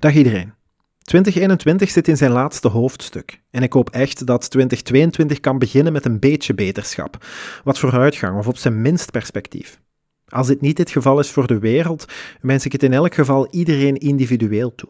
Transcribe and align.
Dag 0.00 0.14
iedereen. 0.14 0.52
2021 0.98 1.90
zit 1.90 2.08
in 2.08 2.16
zijn 2.16 2.30
laatste 2.30 2.68
hoofdstuk 2.68 3.40
en 3.50 3.62
ik 3.62 3.72
hoop 3.72 3.90
echt 3.90 4.26
dat 4.26 4.50
2022 4.50 5.40
kan 5.40 5.58
beginnen 5.58 5.92
met 5.92 6.04
een 6.04 6.18
beetje 6.18 6.54
beterschap, 6.54 7.26
wat 7.64 7.78
vooruitgang 7.78 8.38
of 8.38 8.48
op 8.48 8.56
zijn 8.56 8.82
minst 8.82 9.10
perspectief. 9.10 9.80
Als 10.28 10.46
dit 10.46 10.60
niet 10.60 10.78
het 10.78 10.90
geval 10.90 11.18
is 11.18 11.30
voor 11.30 11.46
de 11.46 11.58
wereld, 11.58 12.04
wens 12.40 12.64
ik 12.64 12.72
het 12.72 12.82
in 12.82 12.92
elk 12.92 13.14
geval 13.14 13.48
iedereen 13.50 13.96
individueel 13.96 14.74
toe. 14.74 14.88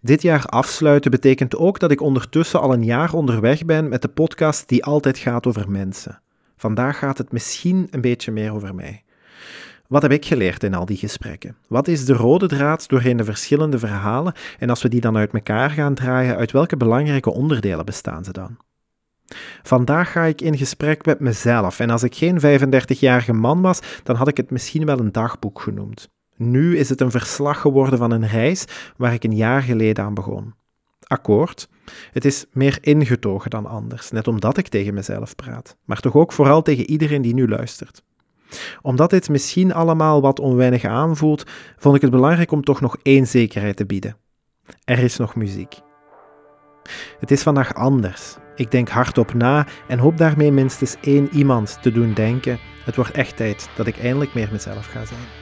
Dit 0.00 0.22
jaar 0.22 0.46
afsluiten 0.46 1.10
betekent 1.10 1.56
ook 1.56 1.78
dat 1.78 1.90
ik 1.90 2.00
ondertussen 2.00 2.60
al 2.60 2.72
een 2.72 2.84
jaar 2.84 3.12
onderweg 3.12 3.64
ben 3.64 3.88
met 3.88 4.02
de 4.02 4.08
podcast 4.08 4.68
die 4.68 4.84
altijd 4.84 5.18
gaat 5.18 5.46
over 5.46 5.70
mensen. 5.70 6.22
Vandaag 6.56 6.98
gaat 6.98 7.18
het 7.18 7.32
misschien 7.32 7.88
een 7.90 8.00
beetje 8.00 8.32
meer 8.32 8.52
over 8.52 8.74
mij. 8.74 9.04
Wat 9.90 10.02
heb 10.02 10.12
ik 10.12 10.26
geleerd 10.26 10.64
in 10.64 10.74
al 10.74 10.86
die 10.86 10.96
gesprekken? 10.96 11.56
Wat 11.68 11.88
is 11.88 12.04
de 12.04 12.12
rode 12.12 12.46
draad 12.46 12.88
doorheen 12.88 13.16
de 13.16 13.24
verschillende 13.24 13.78
verhalen 13.78 14.32
en 14.58 14.70
als 14.70 14.82
we 14.82 14.88
die 14.88 15.00
dan 15.00 15.16
uit 15.16 15.32
elkaar 15.32 15.70
gaan 15.70 15.94
draaien, 15.94 16.36
uit 16.36 16.50
welke 16.50 16.76
belangrijke 16.76 17.30
onderdelen 17.30 17.84
bestaan 17.84 18.24
ze 18.24 18.32
dan? 18.32 18.56
Vandaag 19.62 20.12
ga 20.12 20.24
ik 20.24 20.40
in 20.40 20.58
gesprek 20.58 21.04
met 21.04 21.20
mezelf 21.20 21.80
en 21.80 21.90
als 21.90 22.02
ik 22.02 22.14
geen 22.14 22.40
35-jarige 22.40 23.32
man 23.32 23.60
was, 23.60 23.80
dan 24.02 24.16
had 24.16 24.28
ik 24.28 24.36
het 24.36 24.50
misschien 24.50 24.86
wel 24.86 24.98
een 24.98 25.12
dagboek 25.12 25.60
genoemd. 25.60 26.08
Nu 26.36 26.78
is 26.78 26.88
het 26.88 27.00
een 27.00 27.10
verslag 27.10 27.60
geworden 27.60 27.98
van 27.98 28.10
een 28.10 28.26
reis 28.26 28.64
waar 28.96 29.12
ik 29.12 29.24
een 29.24 29.36
jaar 29.36 29.62
geleden 29.62 30.04
aan 30.04 30.14
begon. 30.14 30.54
Akkoord. 31.06 31.68
Het 32.12 32.24
is 32.24 32.46
meer 32.52 32.78
ingetogen 32.80 33.50
dan 33.50 33.66
anders, 33.66 34.10
net 34.10 34.28
omdat 34.28 34.56
ik 34.56 34.68
tegen 34.68 34.94
mezelf 34.94 35.34
praat, 35.34 35.76
maar 35.84 36.00
toch 36.00 36.14
ook 36.14 36.32
vooral 36.32 36.62
tegen 36.62 36.90
iedereen 36.90 37.22
die 37.22 37.34
nu 37.34 37.48
luistert 37.48 38.02
omdat 38.82 39.10
dit 39.10 39.28
misschien 39.28 39.74
allemaal 39.74 40.20
wat 40.20 40.40
onweinig 40.40 40.84
aanvoelt, 40.84 41.44
vond 41.76 41.96
ik 41.96 42.02
het 42.02 42.10
belangrijk 42.10 42.52
om 42.52 42.64
toch 42.64 42.80
nog 42.80 42.96
één 43.02 43.26
zekerheid 43.26 43.76
te 43.76 43.86
bieden. 43.86 44.16
Er 44.84 44.98
is 44.98 45.16
nog 45.16 45.34
muziek. 45.34 45.78
Het 47.20 47.30
is 47.30 47.42
vandaag 47.42 47.74
anders. 47.74 48.36
Ik 48.54 48.70
denk 48.70 48.88
hardop 48.88 49.34
na 49.34 49.66
en 49.88 49.98
hoop 49.98 50.16
daarmee 50.16 50.52
minstens 50.52 50.96
één 51.00 51.28
iemand 51.32 51.78
te 51.82 51.92
doen 51.92 52.14
denken. 52.14 52.58
Het 52.84 52.96
wordt 52.96 53.10
echt 53.10 53.36
tijd 53.36 53.68
dat 53.76 53.86
ik 53.86 53.98
eindelijk 53.98 54.34
meer 54.34 54.48
mezelf 54.52 54.86
ga 54.86 55.04
zijn. 55.04 55.39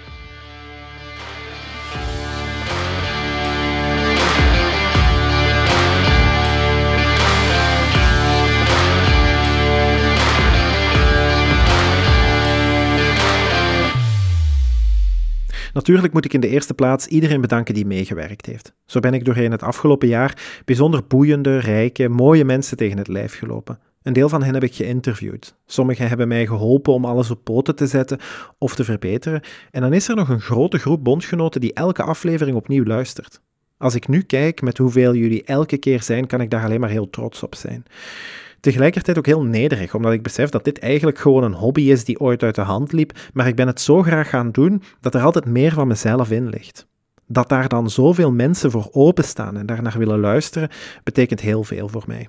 Natuurlijk 15.78 16.12
moet 16.12 16.24
ik 16.24 16.32
in 16.32 16.40
de 16.40 16.48
eerste 16.48 16.74
plaats 16.74 17.06
iedereen 17.06 17.40
bedanken 17.40 17.74
die 17.74 17.86
meegewerkt 17.86 18.46
heeft. 18.46 18.74
Zo 18.86 19.00
ben 19.00 19.14
ik 19.14 19.24
doorheen 19.24 19.50
het 19.50 19.62
afgelopen 19.62 20.08
jaar 20.08 20.62
bijzonder 20.64 21.04
boeiende, 21.06 21.58
rijke, 21.58 22.08
mooie 22.08 22.44
mensen 22.44 22.76
tegen 22.76 22.98
het 22.98 23.08
lijf 23.08 23.38
gelopen. 23.38 23.78
Een 24.02 24.12
deel 24.12 24.28
van 24.28 24.42
hen 24.42 24.54
heb 24.54 24.62
ik 24.62 24.74
geïnterviewd. 24.74 25.56
Sommigen 25.66 26.08
hebben 26.08 26.28
mij 26.28 26.46
geholpen 26.46 26.92
om 26.92 27.04
alles 27.04 27.30
op 27.30 27.44
poten 27.44 27.76
te 27.76 27.86
zetten 27.86 28.18
of 28.58 28.74
te 28.74 28.84
verbeteren. 28.84 29.40
En 29.70 29.80
dan 29.80 29.92
is 29.92 30.08
er 30.08 30.16
nog 30.16 30.28
een 30.28 30.40
grote 30.40 30.78
groep 30.78 31.04
bondgenoten 31.04 31.60
die 31.60 31.74
elke 31.74 32.02
aflevering 32.02 32.56
opnieuw 32.56 32.84
luistert. 32.84 33.40
Als 33.76 33.94
ik 33.94 34.08
nu 34.08 34.22
kijk 34.22 34.62
met 34.62 34.78
hoeveel 34.78 35.14
jullie 35.14 35.44
elke 35.44 35.76
keer 35.76 36.02
zijn, 36.02 36.26
kan 36.26 36.40
ik 36.40 36.50
daar 36.50 36.64
alleen 36.64 36.80
maar 36.80 36.90
heel 36.90 37.10
trots 37.10 37.42
op 37.42 37.54
zijn. 37.54 37.84
Tegelijkertijd 38.60 39.18
ook 39.18 39.26
heel 39.26 39.42
nederig, 39.42 39.94
omdat 39.94 40.12
ik 40.12 40.22
besef 40.22 40.50
dat 40.50 40.64
dit 40.64 40.78
eigenlijk 40.78 41.18
gewoon 41.18 41.42
een 41.42 41.52
hobby 41.52 41.82
is 41.82 42.04
die 42.04 42.20
ooit 42.20 42.42
uit 42.42 42.54
de 42.54 42.60
hand 42.60 42.92
liep, 42.92 43.18
maar 43.32 43.46
ik 43.46 43.56
ben 43.56 43.66
het 43.66 43.80
zo 43.80 44.02
graag 44.02 44.28
gaan 44.28 44.50
doen 44.50 44.82
dat 45.00 45.14
er 45.14 45.22
altijd 45.22 45.44
meer 45.46 45.72
van 45.72 45.88
mezelf 45.88 46.30
in 46.30 46.48
ligt. 46.48 46.86
Dat 47.26 47.48
daar 47.48 47.68
dan 47.68 47.90
zoveel 47.90 48.32
mensen 48.32 48.70
voor 48.70 48.88
openstaan 48.92 49.56
en 49.56 49.66
daarnaar 49.66 49.98
willen 49.98 50.20
luisteren, 50.20 50.68
betekent 51.02 51.40
heel 51.40 51.64
veel 51.64 51.88
voor 51.88 52.04
mij. 52.06 52.28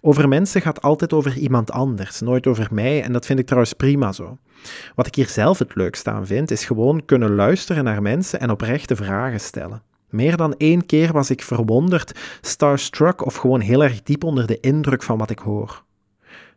Over 0.00 0.28
mensen 0.28 0.60
gaat 0.60 0.82
altijd 0.82 1.12
over 1.12 1.36
iemand 1.36 1.70
anders, 1.70 2.20
nooit 2.20 2.46
over 2.46 2.68
mij, 2.70 3.02
en 3.02 3.12
dat 3.12 3.26
vind 3.26 3.38
ik 3.38 3.46
trouwens 3.46 3.72
prima 3.72 4.12
zo. 4.12 4.38
Wat 4.94 5.06
ik 5.06 5.14
hier 5.14 5.28
zelf 5.28 5.58
het 5.58 5.74
leukste 5.74 6.10
aan 6.10 6.26
vind, 6.26 6.50
is 6.50 6.64
gewoon 6.64 7.04
kunnen 7.04 7.34
luisteren 7.34 7.84
naar 7.84 8.02
mensen 8.02 8.40
en 8.40 8.50
oprechte 8.50 8.96
vragen 8.96 9.40
stellen. 9.40 9.82
Meer 10.16 10.36
dan 10.36 10.54
één 10.56 10.86
keer 10.86 11.12
was 11.12 11.30
ik 11.30 11.42
verwonderd, 11.42 12.38
starstruck 12.40 13.26
of 13.26 13.34
gewoon 13.34 13.60
heel 13.60 13.84
erg 13.84 14.02
diep 14.02 14.24
onder 14.24 14.46
de 14.46 14.60
indruk 14.60 15.02
van 15.02 15.18
wat 15.18 15.30
ik 15.30 15.38
hoor. 15.38 15.84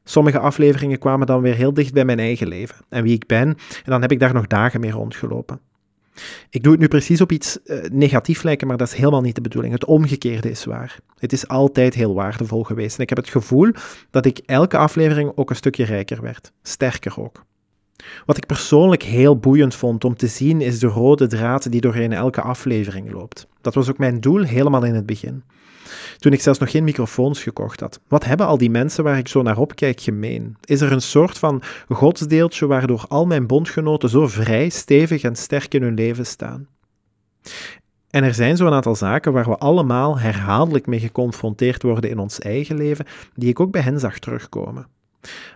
Sommige 0.04 0.40
afleveringen 0.40 1.00
kwamen 1.00 1.28
dan 1.28 1.42
weer 1.42 1.56
heel 1.56 1.74
dicht 1.74 1.94
bij 1.94 2.06
mijn 2.06 2.20
eigen 2.20 2.48
leven 2.48 2.76
en 2.90 3.04
wie 3.04 3.14
ik 3.14 3.26
ben, 3.28 3.48
en 3.48 3.56
dan 3.86 4.02
heb 4.02 4.12
ik 4.12 4.20
daar 4.20 4.34
nog 4.34 4.48
dagen 4.48 4.80
mee 4.80 4.92
rondgelopen. 4.92 5.60
Ik 6.50 6.64
doe 6.64 6.72
het 6.72 6.82
nu 6.82 6.88
precies 6.88 7.22
op 7.22 7.32
iets 7.32 7.58
uh, 7.66 7.84
negatief 7.92 8.44
lijken, 8.44 8.68
maar 8.68 8.78
dat 8.78 8.88
is 8.88 8.94
helemaal 8.94 9.22
niet 9.22 9.36
de 9.36 9.42
bedoeling. 9.42 9.74
Het 9.74 9.86
omgekeerde 9.86 10.50
is 10.50 10.66
waar. 10.66 11.00
Het 11.18 11.34
is 11.34 11.48
altijd 11.48 11.94
heel 11.94 12.14
waardevol 12.14 12.64
geweest 12.64 12.98
en 12.98 13.04
ik 13.04 13.10
heb 13.10 13.18
het 13.18 13.30
gevoel 13.30 13.72
dat 14.10 14.26
ik 14.26 14.38
elke 14.46 14.78
aflevering 14.78 15.32
ook 15.36 15.50
een 15.50 15.56
stukje 15.56 15.86
rijker 15.86 16.22
werd, 16.22 16.52
sterker 16.62 17.22
ook. 17.22 17.46
Wat 18.26 18.38
ik 18.38 18.46
persoonlijk 18.46 19.04
heel 19.04 19.38
boeiend 19.38 19.76
vond 19.76 20.04
om 20.04 20.16
te 20.16 20.28
zien 20.28 20.62
is 20.62 20.80
de 20.80 20.88
rode 20.88 21.28
draad 21.28 21.72
die 21.72 21.82
doorheen 21.82 22.14
elke 22.14 22.42
aflevering 22.42 23.12
loopt. 23.12 23.48
Dat 23.62 23.74
was 23.74 23.90
ook 23.90 23.98
mijn 23.98 24.20
doel 24.20 24.44
helemaal 24.44 24.84
in 24.84 24.96
het 24.96 25.06
begin. 25.06 25.44
Toen 26.18 26.34
ik 26.34 26.42
zelfs 26.42 26.60
nog 26.60 26.72
geen 26.72 26.84
microfoons 26.84 27.44
gekocht 27.44 27.80
had. 27.80 28.00
Wat 28.08 28.26
hebben 28.26 28.46
al 28.46 28.58
die 28.58 28.70
mensen 28.70 29.04
waar 29.04 29.18
ik 29.18 29.28
zo 29.28 29.42
naar 29.42 29.58
opkijk 29.58 30.02
gemeen? 30.02 30.58
Is 30.64 30.82
er 30.82 30.92
een 30.92 31.02
soort 31.02 31.38
van 31.38 31.62
godsdeeltje 31.90 32.68
waardoor 32.68 33.06
al 33.08 33.26
mijn 33.26 33.48
bondgenoten 33.48 34.10
zo 34.10 34.28
vrij, 34.28 34.70
stevig 34.70 35.22
en 35.22 35.36
sterk 35.36 35.74
in 35.74 35.82
hun 35.82 35.94
leven 35.94 36.26
staan? 36.26 36.68
En 38.10 38.24
er 38.24 38.34
zijn 38.34 38.58
zo'n 38.58 38.74
aantal 38.74 38.96
zaken 38.96 39.34
waar 39.34 39.50
we 39.50 39.58
allemaal 39.58 40.20
herhaaldelijk 40.20 40.88
mee 40.88 41.00
geconfronteerd 41.00 41.84
worden 41.84 42.10
in 42.10 42.20
ons 42.20 42.40
eigen 42.40 42.78
leven, 42.78 43.06
die 43.36 43.50
ik 43.50 43.60
ook 43.60 43.72
bij 43.72 43.82
hen 43.82 44.00
zag 44.00 44.20
terugkomen. 44.20 44.88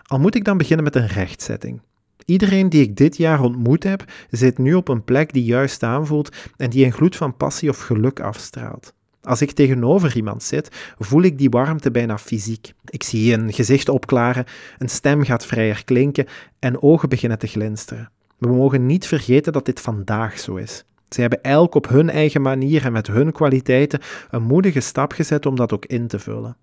Al 0.03 0.20
moet 0.20 0.36
ik 0.36 0.46
dan 0.46 0.58
beginnen 0.58 0.84
met 0.84 0.96
een 0.96 1.08
rechtzetting. 1.08 1.82
Iedereen 2.25 2.69
die 2.69 2.81
ik 2.81 2.95
dit 2.95 3.17
jaar 3.17 3.41
ontmoet 3.41 3.84
heb, 3.84 4.06
zit 4.29 4.57
nu 4.57 4.73
op 4.73 4.88
een 4.88 5.03
plek 5.03 5.34
die 5.34 5.44
juist 5.44 5.84
aanvoelt 5.84 6.35
en 6.57 6.69
die 6.69 6.85
een 6.85 6.91
gloed 6.91 7.16
van 7.16 7.38
passie 7.38 7.69
of 7.69 7.79
geluk 7.79 8.19
afstraalt. 8.19 8.94
Als 9.22 9.41
ik 9.41 9.51
tegenover 9.51 10.16
iemand 10.16 10.44
zit, 10.44 10.94
voel 11.00 11.22
ik 11.22 11.38
die 11.38 11.50
warmte 11.50 11.91
bijna 11.91 12.17
fysiek. 12.17 12.73
Ik 12.85 13.03
zie 13.03 13.34
een 13.34 13.53
gezicht 13.53 13.89
opklaren, 13.89 14.45
een 14.78 14.89
stem 14.89 15.23
gaat 15.23 15.45
vrijer 15.45 15.84
klinken 15.84 16.28
en 16.59 16.81
ogen 16.81 17.09
beginnen 17.09 17.39
te 17.39 17.47
glinsteren. 17.47 18.09
We 18.38 18.47
mogen 18.47 18.85
niet 18.85 19.07
vergeten 19.07 19.53
dat 19.53 19.66
dit 19.66 19.79
vandaag 19.79 20.40
zo 20.40 20.55
is. 20.55 20.85
Ze 21.09 21.22
hebben 21.22 21.41
elk 21.41 21.75
op 21.75 21.90
hun 21.90 22.09
eigen 22.09 22.41
manier 22.41 22.85
en 22.85 22.91
met 22.91 23.07
hun 23.07 23.31
kwaliteiten 23.31 24.00
een 24.29 24.44
moedige 24.44 24.79
stap 24.79 25.11
gezet 25.11 25.45
om 25.45 25.55
dat 25.55 25.73
ook 25.73 25.85
in 25.85 26.07
te 26.07 26.19
vullen. 26.19 26.57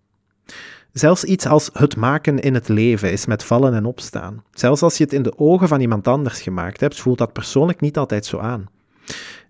Zelfs 0.93 1.25
iets 1.25 1.47
als 1.47 1.71
het 1.73 1.97
maken 1.97 2.39
in 2.39 2.55
het 2.55 2.69
leven 2.69 3.13
is 3.13 3.27
met 3.27 3.45
vallen 3.45 3.75
en 3.75 3.85
opstaan. 3.85 4.45
Zelfs 4.53 4.83
als 4.83 4.97
je 4.97 5.05
het 5.05 5.13
in 5.13 5.23
de 5.23 5.39
ogen 5.39 5.69
van 5.69 5.81
iemand 5.81 6.09
anders 6.09 6.41
gemaakt 6.41 6.81
hebt, 6.81 7.01
voelt 7.01 7.19
dat 7.19 7.33
persoonlijk 7.33 7.81
niet 7.81 7.99
altijd 7.99 8.27
zo 8.27 8.39
aan. 8.39 8.69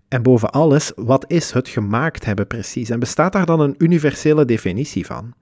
En 0.07 0.21
boven 0.21 0.51
alles, 0.51 0.91
wat 0.95 1.25
is 1.27 1.51
het 1.51 1.67
gemaakt 1.67 2.25
hebben 2.25 2.47
precies? 2.47 2.89
En 2.89 2.99
bestaat 2.99 3.33
daar 3.33 3.45
dan 3.45 3.59
een 3.59 3.75
universele 3.77 4.45
definitie 4.45 5.05
van? 5.05 5.33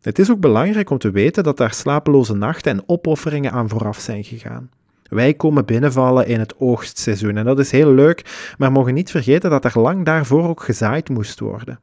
Het 0.00 0.18
is 0.18 0.30
ook 0.30 0.40
belangrijk 0.40 0.90
om 0.90 0.98
te 0.98 1.10
weten 1.10 1.44
dat 1.44 1.56
daar 1.56 1.74
slapeloze 1.74 2.34
nachten 2.34 2.72
en 2.72 2.82
opofferingen 2.86 3.52
aan 3.52 3.68
vooraf 3.68 3.98
zijn 3.98 4.24
gegaan. 4.24 4.70
Wij 5.02 5.34
komen 5.34 5.64
binnenvallen 5.64 6.26
in 6.26 6.38
het 6.38 6.54
oogstseizoen 6.58 7.36
en 7.36 7.44
dat 7.44 7.58
is 7.58 7.70
heel 7.70 7.92
leuk, 7.92 8.54
maar 8.58 8.72
mogen 8.72 8.94
niet 8.94 9.10
vergeten 9.10 9.50
dat 9.50 9.64
er 9.64 9.80
lang 9.80 10.04
daarvoor 10.04 10.48
ook 10.48 10.62
gezaaid 10.62 11.08
moest 11.08 11.40
worden. 11.40 11.80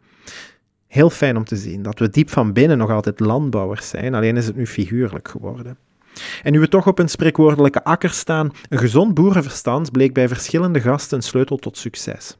Heel 0.92 1.10
fijn 1.10 1.38
om 1.38 1.44
te 1.44 1.56
zien 1.56 1.82
dat 1.82 2.00
we 2.00 2.10
diep 2.10 2.30
van 2.30 2.54
binnen 2.54 2.78
nog 2.78 2.90
altijd 2.90 3.20
landbouwers 3.20 3.90
zijn, 3.90 4.14
alleen 4.14 4.38
is 4.38 4.46
het 4.46 4.56
nu 4.56 4.68
figuurlijk 4.68 5.28
geworden. 5.28 5.78
En 6.44 6.52
nu 6.52 6.60
we 6.60 6.68
toch 6.68 6.88
op 6.88 7.00
een 7.00 7.10
spreekwoordelijke 7.10 7.84
akker 7.84 8.10
staan, 8.10 8.52
een 8.70 8.78
gezond 8.78 9.14
boerenverstand 9.14 9.92
bleek 9.92 10.14
bij 10.14 10.28
verschillende 10.28 10.82
gasten 10.82 11.18
een 11.18 11.24
sleutel 11.24 11.58
tot 11.58 11.78
succes. 11.78 12.38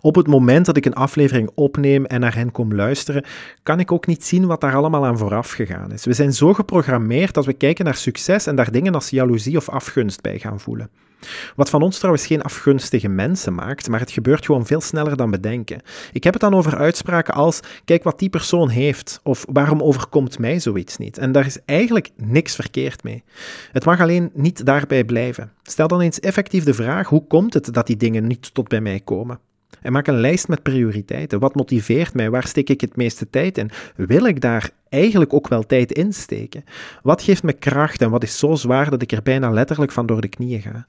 Op 0.00 0.14
het 0.14 0.26
moment 0.26 0.66
dat 0.66 0.76
ik 0.76 0.86
een 0.86 0.94
aflevering 0.94 1.50
opneem 1.54 2.04
en 2.04 2.20
naar 2.20 2.34
hen 2.34 2.52
kom 2.52 2.74
luisteren, 2.74 3.24
kan 3.62 3.80
ik 3.80 3.92
ook 3.92 4.06
niet 4.06 4.24
zien 4.24 4.46
wat 4.46 4.60
daar 4.60 4.74
allemaal 4.74 5.06
aan 5.06 5.18
vooraf 5.18 5.50
gegaan 5.50 5.92
is. 5.92 6.04
We 6.04 6.12
zijn 6.12 6.32
zo 6.32 6.54
geprogrammeerd 6.54 7.34
dat 7.34 7.46
we 7.46 7.52
kijken 7.52 7.84
naar 7.84 7.94
succes 7.94 8.46
en 8.46 8.56
daar 8.56 8.72
dingen 8.72 8.94
als 8.94 9.10
jaloezie 9.10 9.56
of 9.56 9.68
afgunst 9.68 10.20
bij 10.20 10.38
gaan 10.38 10.60
voelen. 10.60 10.90
Wat 11.56 11.70
van 11.70 11.82
ons 11.82 11.96
trouwens 11.96 12.26
geen 12.26 12.42
afgunstige 12.42 13.08
mensen 13.08 13.54
maakt, 13.54 13.88
maar 13.88 14.00
het 14.00 14.10
gebeurt 14.10 14.44
gewoon 14.44 14.66
veel 14.66 14.80
sneller 14.80 15.16
dan 15.16 15.30
we 15.30 15.40
denken. 15.40 15.80
Ik 16.12 16.24
heb 16.24 16.32
het 16.32 16.42
dan 16.42 16.54
over 16.54 16.76
uitspraken 16.76 17.34
als: 17.34 17.60
kijk 17.84 18.02
wat 18.02 18.18
die 18.18 18.30
persoon 18.30 18.68
heeft, 18.68 19.20
of 19.22 19.44
waarom 19.52 19.82
overkomt 19.82 20.38
mij 20.38 20.60
zoiets 20.60 20.96
niet? 20.96 21.18
En 21.18 21.32
daar 21.32 21.46
is 21.46 21.58
eigenlijk 21.64 22.10
niks 22.16 22.54
verkeerd 22.54 23.02
mee. 23.02 23.22
Het 23.72 23.84
mag 23.84 24.00
alleen 24.00 24.30
niet 24.34 24.66
daarbij 24.66 25.04
blijven. 25.04 25.52
Stel 25.62 25.88
dan 25.88 26.00
eens 26.00 26.20
effectief 26.20 26.64
de 26.64 26.74
vraag: 26.74 27.08
hoe 27.08 27.26
komt 27.26 27.54
het 27.54 27.74
dat 27.74 27.86
die 27.86 27.96
dingen 27.96 28.26
niet 28.26 28.54
tot 28.54 28.68
bij 28.68 28.80
mij 28.80 29.00
komen? 29.00 29.38
En 29.82 29.92
maak 29.92 30.06
een 30.06 30.20
lijst 30.20 30.48
met 30.48 30.62
prioriteiten. 30.62 31.38
Wat 31.38 31.54
motiveert 31.54 32.14
mij? 32.14 32.30
Waar 32.30 32.46
steek 32.46 32.68
ik 32.68 32.80
het 32.80 32.96
meeste 32.96 33.30
tijd 33.30 33.58
in? 33.58 33.70
Wil 33.96 34.24
ik 34.24 34.40
daar 34.40 34.70
eigenlijk 34.88 35.34
ook 35.34 35.48
wel 35.48 35.66
tijd 35.66 35.92
in 35.92 36.12
steken? 36.12 36.64
Wat 37.02 37.22
geeft 37.22 37.42
me 37.42 37.52
kracht 37.52 38.02
en 38.02 38.10
wat 38.10 38.22
is 38.22 38.38
zo 38.38 38.54
zwaar 38.54 38.90
dat 38.90 39.02
ik 39.02 39.12
er 39.12 39.22
bijna 39.22 39.50
letterlijk 39.50 39.92
van 39.92 40.06
door 40.06 40.20
de 40.20 40.28
knieën 40.28 40.60
ga? 40.60 40.86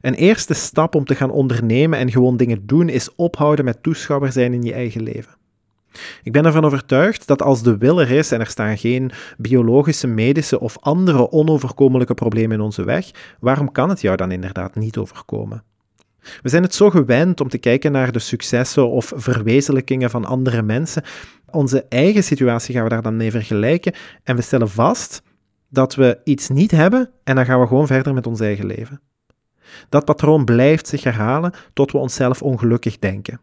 Een 0.00 0.14
eerste 0.14 0.54
stap 0.54 0.94
om 0.94 1.04
te 1.04 1.14
gaan 1.14 1.30
ondernemen 1.30 1.98
en 1.98 2.10
gewoon 2.10 2.36
dingen 2.36 2.66
doen 2.66 2.88
is 2.88 3.14
ophouden 3.14 3.64
met 3.64 3.82
toeschouwer 3.82 4.32
zijn 4.32 4.52
in 4.52 4.62
je 4.62 4.72
eigen 4.72 5.02
leven. 5.02 5.38
Ik 6.22 6.32
ben 6.32 6.46
ervan 6.46 6.64
overtuigd 6.64 7.26
dat 7.26 7.42
als 7.42 7.62
de 7.62 7.78
wil 7.78 8.00
er 8.00 8.10
is 8.10 8.32
en 8.32 8.40
er 8.40 8.46
staan 8.46 8.78
geen 8.78 9.10
biologische, 9.38 10.06
medische 10.06 10.60
of 10.60 10.78
andere 10.80 11.30
onoverkomelijke 11.30 12.14
problemen 12.14 12.56
in 12.56 12.64
onze 12.64 12.84
weg, 12.84 13.10
waarom 13.40 13.72
kan 13.72 13.88
het 13.88 14.00
jou 14.00 14.16
dan 14.16 14.30
inderdaad 14.30 14.74
niet 14.74 14.96
overkomen? 14.96 15.62
We 16.42 16.48
zijn 16.48 16.62
het 16.62 16.74
zo 16.74 16.90
gewend 16.90 17.40
om 17.40 17.48
te 17.48 17.58
kijken 17.58 17.92
naar 17.92 18.12
de 18.12 18.18
successen 18.18 18.90
of 18.90 19.12
verwezenlijkingen 19.16 20.10
van 20.10 20.24
andere 20.24 20.62
mensen. 20.62 21.02
Onze 21.50 21.84
eigen 21.88 22.24
situatie 22.24 22.74
gaan 22.74 22.84
we 22.84 22.88
daar 22.88 23.02
dan 23.02 23.16
mee 23.16 23.30
vergelijken 23.30 23.94
en 24.22 24.36
we 24.36 24.42
stellen 24.42 24.70
vast 24.70 25.22
dat 25.68 25.94
we 25.94 26.20
iets 26.24 26.48
niet 26.48 26.70
hebben 26.70 27.10
en 27.24 27.34
dan 27.34 27.44
gaan 27.44 27.60
we 27.60 27.66
gewoon 27.66 27.86
verder 27.86 28.14
met 28.14 28.26
ons 28.26 28.40
eigen 28.40 28.66
leven. 28.66 29.00
Dat 29.88 30.04
patroon 30.04 30.44
blijft 30.44 30.88
zich 30.88 31.04
herhalen 31.04 31.52
tot 31.72 31.92
we 31.92 31.98
onszelf 31.98 32.42
ongelukkig 32.42 32.98
denken. 32.98 33.40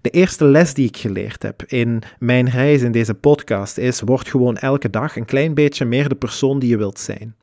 De 0.00 0.10
eerste 0.10 0.44
les 0.44 0.74
die 0.74 0.88
ik 0.88 0.96
geleerd 0.96 1.42
heb 1.42 1.62
in 1.62 2.02
mijn 2.18 2.50
reis 2.50 2.82
in 2.82 2.92
deze 2.92 3.14
podcast 3.14 3.78
is: 3.78 4.00
word 4.00 4.28
gewoon 4.28 4.56
elke 4.56 4.90
dag 4.90 5.16
een 5.16 5.24
klein 5.24 5.54
beetje 5.54 5.84
meer 5.84 6.08
de 6.08 6.14
persoon 6.14 6.58
die 6.58 6.68
je 6.68 6.76
wilt 6.76 6.98
zijn. 6.98 7.34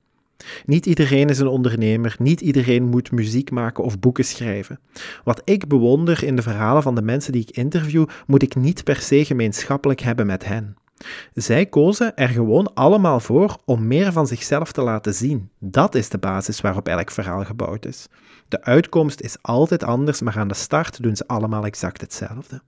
Niet 0.65 0.85
iedereen 0.85 1.29
is 1.29 1.39
een 1.39 1.47
ondernemer, 1.47 2.15
niet 2.19 2.41
iedereen 2.41 2.83
moet 2.83 3.11
muziek 3.11 3.51
maken 3.51 3.83
of 3.83 3.99
boeken 3.99 4.25
schrijven. 4.25 4.79
Wat 5.23 5.41
ik 5.45 5.67
bewonder 5.67 6.23
in 6.23 6.35
de 6.35 6.41
verhalen 6.41 6.83
van 6.83 6.95
de 6.95 7.01
mensen 7.01 7.31
die 7.31 7.41
ik 7.41 7.57
interview, 7.57 8.05
moet 8.27 8.43
ik 8.43 8.55
niet 8.55 8.83
per 8.83 8.95
se 8.95 9.25
gemeenschappelijk 9.25 10.01
hebben 10.01 10.25
met 10.25 10.45
hen. 10.45 10.75
Zij 11.33 11.65
kozen 11.65 12.15
er 12.15 12.27
gewoon 12.29 12.73
allemaal 12.73 13.19
voor 13.19 13.57
om 13.65 13.87
meer 13.87 14.11
van 14.11 14.27
zichzelf 14.27 14.71
te 14.71 14.81
laten 14.81 15.13
zien. 15.13 15.49
Dat 15.59 15.95
is 15.95 16.09
de 16.09 16.17
basis 16.17 16.61
waarop 16.61 16.87
elk 16.87 17.11
verhaal 17.11 17.43
gebouwd 17.43 17.85
is. 17.85 18.07
De 18.47 18.63
uitkomst 18.63 19.21
is 19.21 19.37
altijd 19.41 19.83
anders, 19.83 20.21
maar 20.21 20.37
aan 20.37 20.47
de 20.47 20.53
start 20.53 21.03
doen 21.03 21.15
ze 21.15 21.27
allemaal 21.27 21.65
exact 21.65 22.01
hetzelfde. 22.01 22.61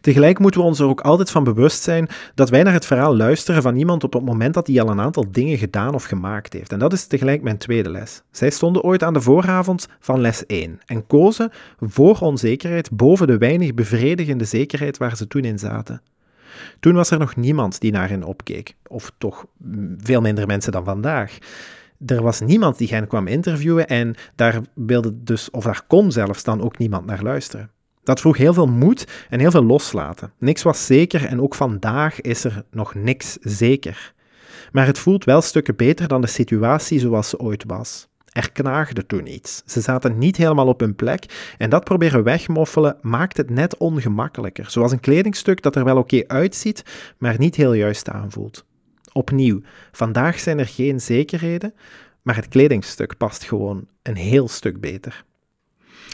Tegelijk 0.00 0.38
moeten 0.38 0.60
we 0.60 0.66
ons 0.66 0.78
er 0.78 0.86
ook 0.86 1.00
altijd 1.00 1.30
van 1.30 1.44
bewust 1.44 1.82
zijn 1.82 2.08
dat 2.34 2.50
wij 2.50 2.62
naar 2.62 2.72
het 2.72 2.86
verhaal 2.86 3.16
luisteren 3.16 3.62
van 3.62 3.76
iemand 3.76 4.04
op 4.04 4.12
het 4.12 4.24
moment 4.24 4.54
dat 4.54 4.66
hij 4.66 4.80
al 4.80 4.88
een 4.88 5.00
aantal 5.00 5.24
dingen 5.30 5.58
gedaan 5.58 5.94
of 5.94 6.04
gemaakt 6.04 6.52
heeft. 6.52 6.72
En 6.72 6.78
dat 6.78 6.92
is 6.92 7.06
tegelijk 7.06 7.42
mijn 7.42 7.58
tweede 7.58 7.90
les. 7.90 8.22
Zij 8.30 8.50
stonden 8.50 8.82
ooit 8.82 9.02
aan 9.02 9.12
de 9.12 9.20
vooravond 9.20 9.88
van 10.00 10.20
les 10.20 10.46
1 10.46 10.80
en 10.86 11.06
kozen 11.06 11.50
voor 11.80 12.18
onzekerheid 12.18 12.90
boven 12.90 13.26
de 13.26 13.38
weinig 13.38 13.74
bevredigende 13.74 14.44
zekerheid 14.44 14.96
waar 14.96 15.16
ze 15.16 15.26
toen 15.26 15.44
in 15.44 15.58
zaten. 15.58 16.02
Toen 16.80 16.94
was 16.94 17.10
er 17.10 17.18
nog 17.18 17.36
niemand 17.36 17.80
die 17.80 17.92
naar 17.92 18.08
hen 18.08 18.22
opkeek, 18.22 18.76
of 18.86 19.12
toch 19.18 19.46
veel 19.98 20.20
minder 20.20 20.46
mensen 20.46 20.72
dan 20.72 20.84
vandaag. 20.84 21.38
Er 22.06 22.22
was 22.22 22.40
niemand 22.40 22.78
die 22.78 22.88
hen 22.88 23.06
kwam 23.06 23.26
interviewen 23.26 23.86
en 23.86 24.14
daar 24.34 24.60
wilde 24.74 25.22
dus, 25.22 25.50
of 25.50 25.64
daar 25.64 25.82
kon 25.86 26.12
zelfs 26.12 26.44
dan 26.44 26.62
ook 26.62 26.78
niemand 26.78 27.06
naar 27.06 27.22
luisteren. 27.22 27.70
Dat 28.04 28.20
vroeg 28.20 28.36
heel 28.36 28.54
veel 28.54 28.66
moed 28.66 29.06
en 29.30 29.40
heel 29.40 29.50
veel 29.50 29.64
loslaten. 29.64 30.32
Niks 30.38 30.62
was 30.62 30.86
zeker 30.86 31.24
en 31.24 31.40
ook 31.40 31.54
vandaag 31.54 32.20
is 32.20 32.44
er 32.44 32.64
nog 32.70 32.94
niks 32.94 33.36
zeker. 33.40 34.12
Maar 34.72 34.86
het 34.86 34.98
voelt 34.98 35.24
wel 35.24 35.40
stukken 35.40 35.76
beter 35.76 36.08
dan 36.08 36.20
de 36.20 36.26
situatie 36.26 36.98
zoals 36.98 37.28
ze 37.28 37.38
ooit 37.38 37.64
was. 37.66 38.08
Er 38.32 38.52
knaagde 38.52 39.06
toen 39.06 39.26
iets. 39.26 39.62
Ze 39.66 39.80
zaten 39.80 40.18
niet 40.18 40.36
helemaal 40.36 40.66
op 40.66 40.80
hun 40.80 40.94
plek 40.94 41.54
en 41.58 41.70
dat 41.70 41.84
proberen 41.84 42.22
wegmoffelen 42.22 42.96
maakt 43.00 43.36
het 43.36 43.50
net 43.50 43.76
ongemakkelijker. 43.76 44.70
Zoals 44.70 44.92
een 44.92 45.00
kledingstuk 45.00 45.62
dat 45.62 45.76
er 45.76 45.84
wel 45.84 45.96
oké 45.96 46.24
uitziet, 46.26 46.84
maar 47.18 47.38
niet 47.38 47.54
heel 47.54 47.72
juist 47.72 48.08
aanvoelt. 48.08 48.64
Opnieuw, 49.12 49.60
vandaag 49.92 50.38
zijn 50.38 50.58
er 50.58 50.66
geen 50.66 51.00
zekerheden, 51.00 51.74
maar 52.22 52.36
het 52.36 52.48
kledingstuk 52.48 53.16
past 53.16 53.44
gewoon 53.44 53.86
een 54.02 54.16
heel 54.16 54.48
stuk 54.48 54.80
beter. 54.80 55.24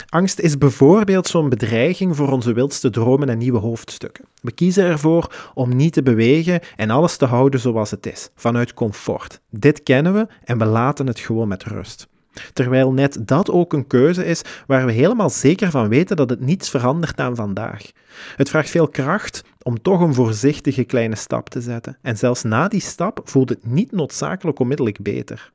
Angst 0.08 0.38
is 0.38 0.58
bijvoorbeeld 0.58 1.26
zo'n 1.26 1.48
bedreiging 1.48 2.16
voor 2.16 2.32
onze 2.32 2.52
wildste 2.52 2.90
dromen 2.90 3.28
en 3.28 3.38
nieuwe 3.38 3.58
hoofdstukken. 3.58 4.24
We 4.42 4.52
kiezen 4.52 4.84
ervoor 4.84 5.50
om 5.54 5.76
niet 5.76 5.92
te 5.92 6.02
bewegen 6.02 6.60
en 6.76 6.90
alles 6.90 7.16
te 7.16 7.24
houden 7.24 7.60
zoals 7.60 7.90
het 7.90 8.06
is, 8.06 8.30
vanuit 8.34 8.74
comfort. 8.74 9.40
Dit 9.50 9.82
kennen 9.82 10.12
we 10.12 10.26
en 10.44 10.58
we 10.58 10.64
laten 10.64 11.06
het 11.06 11.18
gewoon 11.18 11.48
met 11.48 11.64
rust. 11.64 12.08
Terwijl 12.52 12.92
net 12.92 13.18
dat 13.20 13.50
ook 13.50 13.72
een 13.72 13.86
keuze 13.86 14.24
is 14.24 14.42
waar 14.66 14.86
we 14.86 14.92
helemaal 14.92 15.30
zeker 15.30 15.70
van 15.70 15.88
weten 15.88 16.16
dat 16.16 16.30
het 16.30 16.40
niets 16.40 16.70
verandert 16.70 17.20
aan 17.20 17.36
vandaag. 17.36 17.90
Het 18.36 18.48
vraagt 18.48 18.70
veel 18.70 18.88
kracht 18.88 19.44
om 19.62 19.82
toch 19.82 20.00
een 20.00 20.14
voorzichtige 20.14 20.84
kleine 20.84 21.16
stap 21.16 21.48
te 21.48 21.60
zetten. 21.60 21.98
En 22.02 22.16
zelfs 22.16 22.42
na 22.42 22.68
die 22.68 22.80
stap 22.80 23.20
voelt 23.24 23.48
het 23.48 23.66
niet 23.66 23.92
noodzakelijk 23.92 24.58
onmiddellijk 24.58 25.02
beter. 25.02 25.52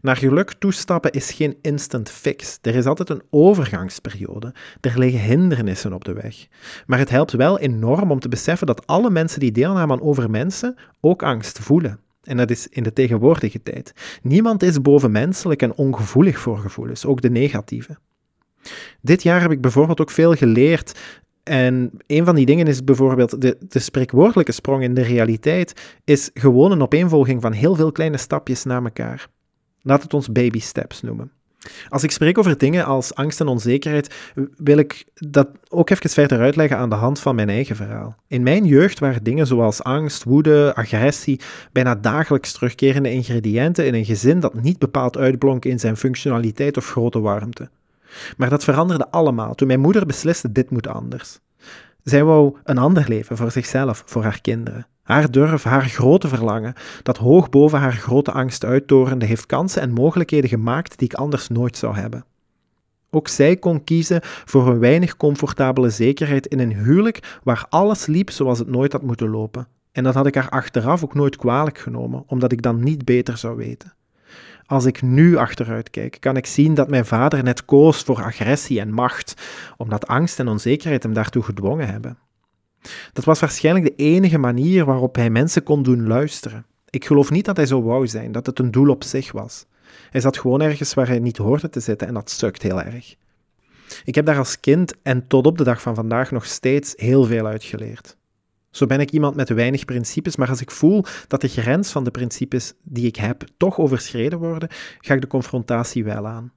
Naar 0.00 0.16
geluk 0.16 0.52
toestappen 0.52 1.10
is 1.10 1.32
geen 1.32 1.56
instant 1.62 2.10
fix. 2.10 2.58
Er 2.62 2.74
is 2.74 2.86
altijd 2.86 3.08
een 3.10 3.22
overgangsperiode. 3.30 4.54
Er 4.80 4.98
liggen 4.98 5.20
hindernissen 5.20 5.92
op 5.92 6.04
de 6.04 6.12
weg. 6.12 6.46
Maar 6.86 6.98
het 6.98 7.10
helpt 7.10 7.32
wel 7.32 7.58
enorm 7.58 8.10
om 8.10 8.20
te 8.20 8.28
beseffen 8.28 8.66
dat 8.66 8.86
alle 8.86 9.10
mensen 9.10 9.40
die 9.40 9.52
deelnemen 9.52 9.90
aan 9.90 10.02
over 10.02 10.30
mensen 10.30 10.74
ook 11.00 11.22
angst 11.22 11.58
voelen. 11.58 12.00
En 12.22 12.36
dat 12.36 12.50
is 12.50 12.68
in 12.68 12.82
de 12.82 12.92
tegenwoordige 12.92 13.62
tijd. 13.62 13.92
Niemand 14.22 14.62
is 14.62 14.80
bovenmenselijk 14.80 15.62
en 15.62 15.74
ongevoelig 15.74 16.38
voor 16.38 16.58
gevoelens, 16.58 17.06
ook 17.06 17.20
de 17.20 17.30
negatieve. 17.30 17.98
Dit 19.00 19.22
jaar 19.22 19.40
heb 19.40 19.50
ik 19.50 19.60
bijvoorbeeld 19.60 20.00
ook 20.00 20.10
veel 20.10 20.34
geleerd. 20.34 20.98
En 21.42 21.90
een 22.06 22.24
van 22.24 22.34
die 22.34 22.46
dingen 22.46 22.66
is 22.66 22.84
bijvoorbeeld 22.84 23.40
de, 23.40 23.56
de 23.68 23.78
spreekwoordelijke 23.78 24.52
sprong 24.52 24.82
in 24.82 24.94
de 24.94 25.02
realiteit, 25.02 25.98
is 26.04 26.30
gewoon 26.34 26.72
een 26.72 26.82
opeenvolging 26.82 27.42
van 27.42 27.52
heel 27.52 27.74
veel 27.74 27.92
kleine 27.92 28.16
stapjes 28.16 28.64
naar 28.64 28.84
elkaar. 28.84 29.28
Laat 29.82 30.02
het 30.02 30.14
ons 30.14 30.32
baby 30.32 30.60
steps 30.60 31.02
noemen. 31.02 31.32
Als 31.88 32.02
ik 32.02 32.10
spreek 32.10 32.38
over 32.38 32.58
dingen 32.58 32.84
als 32.84 33.14
angst 33.14 33.40
en 33.40 33.46
onzekerheid, 33.46 34.14
wil 34.56 34.78
ik 34.78 35.04
dat 35.14 35.48
ook 35.68 35.90
even 35.90 36.10
verder 36.10 36.40
uitleggen 36.40 36.76
aan 36.76 36.88
de 36.88 36.94
hand 36.94 37.20
van 37.20 37.34
mijn 37.34 37.48
eigen 37.48 37.76
verhaal. 37.76 38.16
In 38.26 38.42
mijn 38.42 38.64
jeugd 38.64 38.98
waren 38.98 39.22
dingen 39.22 39.46
zoals 39.46 39.82
angst, 39.82 40.24
woede, 40.24 40.72
agressie 40.74 41.40
bijna 41.72 41.94
dagelijks 41.94 42.52
terugkerende 42.52 43.10
ingrediënten 43.10 43.86
in 43.86 43.94
een 43.94 44.04
gezin 44.04 44.40
dat 44.40 44.54
niet 44.54 44.78
bepaald 44.78 45.16
uitblonk 45.16 45.64
in 45.64 45.80
zijn 45.80 45.96
functionaliteit 45.96 46.76
of 46.76 46.90
grote 46.90 47.20
warmte. 47.20 47.70
Maar 48.36 48.50
dat 48.50 48.64
veranderde 48.64 49.10
allemaal 49.10 49.54
toen 49.54 49.66
mijn 49.66 49.80
moeder 49.80 50.06
besliste: 50.06 50.52
dit 50.52 50.70
moet 50.70 50.88
anders. 50.88 51.38
Zij 52.02 52.24
wou 52.24 52.56
een 52.64 52.78
ander 52.78 53.04
leven 53.08 53.36
voor 53.36 53.50
zichzelf, 53.50 54.02
voor 54.06 54.22
haar 54.22 54.40
kinderen. 54.40 54.86
Haar 55.02 55.30
durf, 55.30 55.62
haar 55.62 55.84
grote 55.84 56.28
verlangen, 56.28 56.74
dat 57.02 57.16
hoog 57.16 57.48
boven 57.50 57.78
haar 57.78 57.92
grote 57.92 58.32
angst 58.32 58.64
uittorende, 58.64 59.26
heeft 59.26 59.46
kansen 59.46 59.82
en 59.82 59.92
mogelijkheden 59.92 60.50
gemaakt 60.50 60.98
die 60.98 61.08
ik 61.08 61.14
anders 61.14 61.48
nooit 61.48 61.76
zou 61.76 61.96
hebben. 61.96 62.24
Ook 63.10 63.28
zij 63.28 63.56
kon 63.56 63.84
kiezen 63.84 64.20
voor 64.22 64.68
een 64.68 64.78
weinig 64.78 65.16
comfortabele 65.16 65.90
zekerheid 65.90 66.46
in 66.46 66.58
een 66.58 66.74
huwelijk 66.74 67.38
waar 67.42 67.66
alles 67.68 68.06
liep 68.06 68.30
zoals 68.30 68.58
het 68.58 68.68
nooit 68.68 68.92
had 68.92 69.02
moeten 69.02 69.28
lopen. 69.28 69.66
En 69.92 70.04
dat 70.04 70.14
had 70.14 70.26
ik 70.26 70.34
haar 70.34 70.48
achteraf 70.48 71.04
ook 71.04 71.14
nooit 71.14 71.36
kwalijk 71.36 71.78
genomen, 71.78 72.24
omdat 72.26 72.52
ik 72.52 72.62
dan 72.62 72.82
niet 72.82 73.04
beter 73.04 73.36
zou 73.36 73.56
weten. 73.56 73.94
Als 74.66 74.84
ik 74.84 75.02
nu 75.02 75.36
achteruit 75.36 75.90
kijk, 75.90 76.16
kan 76.20 76.36
ik 76.36 76.46
zien 76.46 76.74
dat 76.74 76.88
mijn 76.88 77.06
vader 77.06 77.42
net 77.42 77.64
koos 77.64 78.02
voor 78.02 78.22
agressie 78.22 78.80
en 78.80 78.92
macht, 78.92 79.34
omdat 79.76 80.06
angst 80.06 80.38
en 80.38 80.48
onzekerheid 80.48 81.02
hem 81.02 81.12
daartoe 81.12 81.42
gedwongen 81.42 81.88
hebben. 81.88 82.18
Dat 83.12 83.24
was 83.24 83.40
waarschijnlijk 83.40 83.84
de 83.84 84.04
enige 84.04 84.38
manier 84.38 84.84
waarop 84.84 85.14
hij 85.14 85.30
mensen 85.30 85.62
kon 85.62 85.82
doen 85.82 86.06
luisteren. 86.06 86.66
Ik 86.90 87.04
geloof 87.04 87.30
niet 87.30 87.44
dat 87.44 87.56
hij 87.56 87.66
zo 87.66 87.82
wou 87.82 88.06
zijn, 88.06 88.32
dat 88.32 88.46
het 88.46 88.58
een 88.58 88.70
doel 88.70 88.88
op 88.88 89.04
zich 89.04 89.32
was. 89.32 89.66
Hij 90.10 90.20
zat 90.20 90.38
gewoon 90.38 90.60
ergens 90.60 90.94
waar 90.94 91.06
hij 91.06 91.18
niet 91.18 91.36
hoorde 91.36 91.68
te 91.68 91.80
zitten 91.80 92.08
en 92.08 92.14
dat 92.14 92.30
sukt 92.30 92.62
heel 92.62 92.82
erg. 92.82 93.16
Ik 94.04 94.14
heb 94.14 94.26
daar 94.26 94.38
als 94.38 94.60
kind 94.60 94.94
en 95.02 95.26
tot 95.26 95.46
op 95.46 95.58
de 95.58 95.64
dag 95.64 95.82
van 95.82 95.94
vandaag 95.94 96.30
nog 96.30 96.46
steeds 96.46 96.92
heel 96.96 97.24
veel 97.24 97.46
uit 97.46 97.64
geleerd. 97.64 98.16
Zo 98.70 98.86
ben 98.86 99.00
ik 99.00 99.10
iemand 99.10 99.36
met 99.36 99.48
weinig 99.48 99.84
principes, 99.84 100.36
maar 100.36 100.48
als 100.48 100.60
ik 100.60 100.70
voel 100.70 101.04
dat 101.28 101.40
de 101.40 101.48
grens 101.48 101.90
van 101.90 102.04
de 102.04 102.10
principes 102.10 102.72
die 102.82 103.06
ik 103.06 103.16
heb 103.16 103.44
toch 103.56 103.78
overschreden 103.78 104.38
worden, 104.38 104.68
ga 105.00 105.14
ik 105.14 105.20
de 105.20 105.26
confrontatie 105.26 106.04
wel 106.04 106.26
aan. 106.26 106.52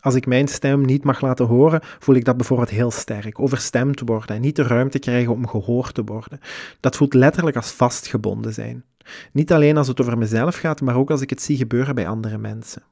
Als 0.00 0.14
ik 0.14 0.26
mijn 0.26 0.48
stem 0.48 0.84
niet 0.84 1.04
mag 1.04 1.20
laten 1.20 1.46
horen, 1.46 1.80
voel 1.82 2.14
ik 2.14 2.24
dat 2.24 2.36
bijvoorbeeld 2.36 2.70
heel 2.70 2.90
sterk. 2.90 3.40
Overstemd 3.40 4.00
worden 4.04 4.36
en 4.36 4.40
niet 4.40 4.56
de 4.56 4.62
ruimte 4.62 4.98
krijgen 4.98 5.32
om 5.32 5.48
gehoord 5.48 5.94
te 5.94 6.04
worden. 6.04 6.40
Dat 6.80 6.96
voelt 6.96 7.14
letterlijk 7.14 7.56
als 7.56 7.70
vastgebonden 7.70 8.54
zijn. 8.54 8.84
Niet 9.32 9.52
alleen 9.52 9.76
als 9.76 9.88
het 9.88 10.00
over 10.00 10.18
mezelf 10.18 10.56
gaat, 10.56 10.80
maar 10.80 10.96
ook 10.96 11.10
als 11.10 11.20
ik 11.20 11.30
het 11.30 11.42
zie 11.42 11.56
gebeuren 11.56 11.94
bij 11.94 12.08
andere 12.08 12.38
mensen. 12.38 12.82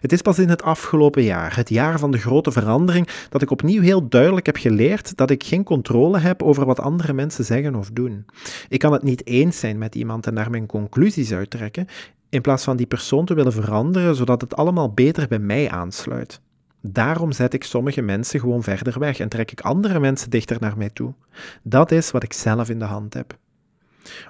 Het 0.00 0.12
is 0.12 0.22
pas 0.22 0.38
in 0.38 0.48
het 0.48 0.62
afgelopen 0.62 1.22
jaar, 1.22 1.56
het 1.56 1.68
jaar 1.68 1.98
van 1.98 2.10
de 2.10 2.18
grote 2.18 2.52
verandering, 2.52 3.08
dat 3.28 3.42
ik 3.42 3.50
opnieuw 3.50 3.82
heel 3.82 4.08
duidelijk 4.08 4.46
heb 4.46 4.56
geleerd 4.56 5.16
dat 5.16 5.30
ik 5.30 5.44
geen 5.44 5.64
controle 5.64 6.18
heb 6.18 6.42
over 6.42 6.66
wat 6.66 6.80
andere 6.80 7.12
mensen 7.12 7.44
zeggen 7.44 7.74
of 7.74 7.90
doen. 7.90 8.24
Ik 8.68 8.78
kan 8.78 8.92
het 8.92 9.02
niet 9.02 9.26
eens 9.26 9.58
zijn 9.58 9.78
met 9.78 9.94
iemand 9.94 10.26
en 10.26 10.34
daar 10.34 10.50
mijn 10.50 10.66
conclusies 10.66 11.32
uittrekken, 11.32 11.86
in 12.34 12.40
plaats 12.40 12.64
van 12.64 12.76
die 12.76 12.86
persoon 12.86 13.24
te 13.24 13.34
willen 13.34 13.52
veranderen 13.52 14.14
zodat 14.16 14.40
het 14.40 14.56
allemaal 14.56 14.92
beter 14.92 15.28
bij 15.28 15.38
mij 15.38 15.70
aansluit. 15.70 16.40
Daarom 16.80 17.32
zet 17.32 17.54
ik 17.54 17.64
sommige 17.64 18.02
mensen 18.02 18.40
gewoon 18.40 18.62
verder 18.62 18.98
weg 18.98 19.18
en 19.18 19.28
trek 19.28 19.50
ik 19.50 19.60
andere 19.60 20.00
mensen 20.00 20.30
dichter 20.30 20.56
naar 20.60 20.76
mij 20.76 20.90
toe. 20.90 21.14
Dat 21.62 21.90
is 21.90 22.10
wat 22.10 22.22
ik 22.22 22.32
zelf 22.32 22.68
in 22.68 22.78
de 22.78 22.84
hand 22.84 23.14
heb. 23.14 23.36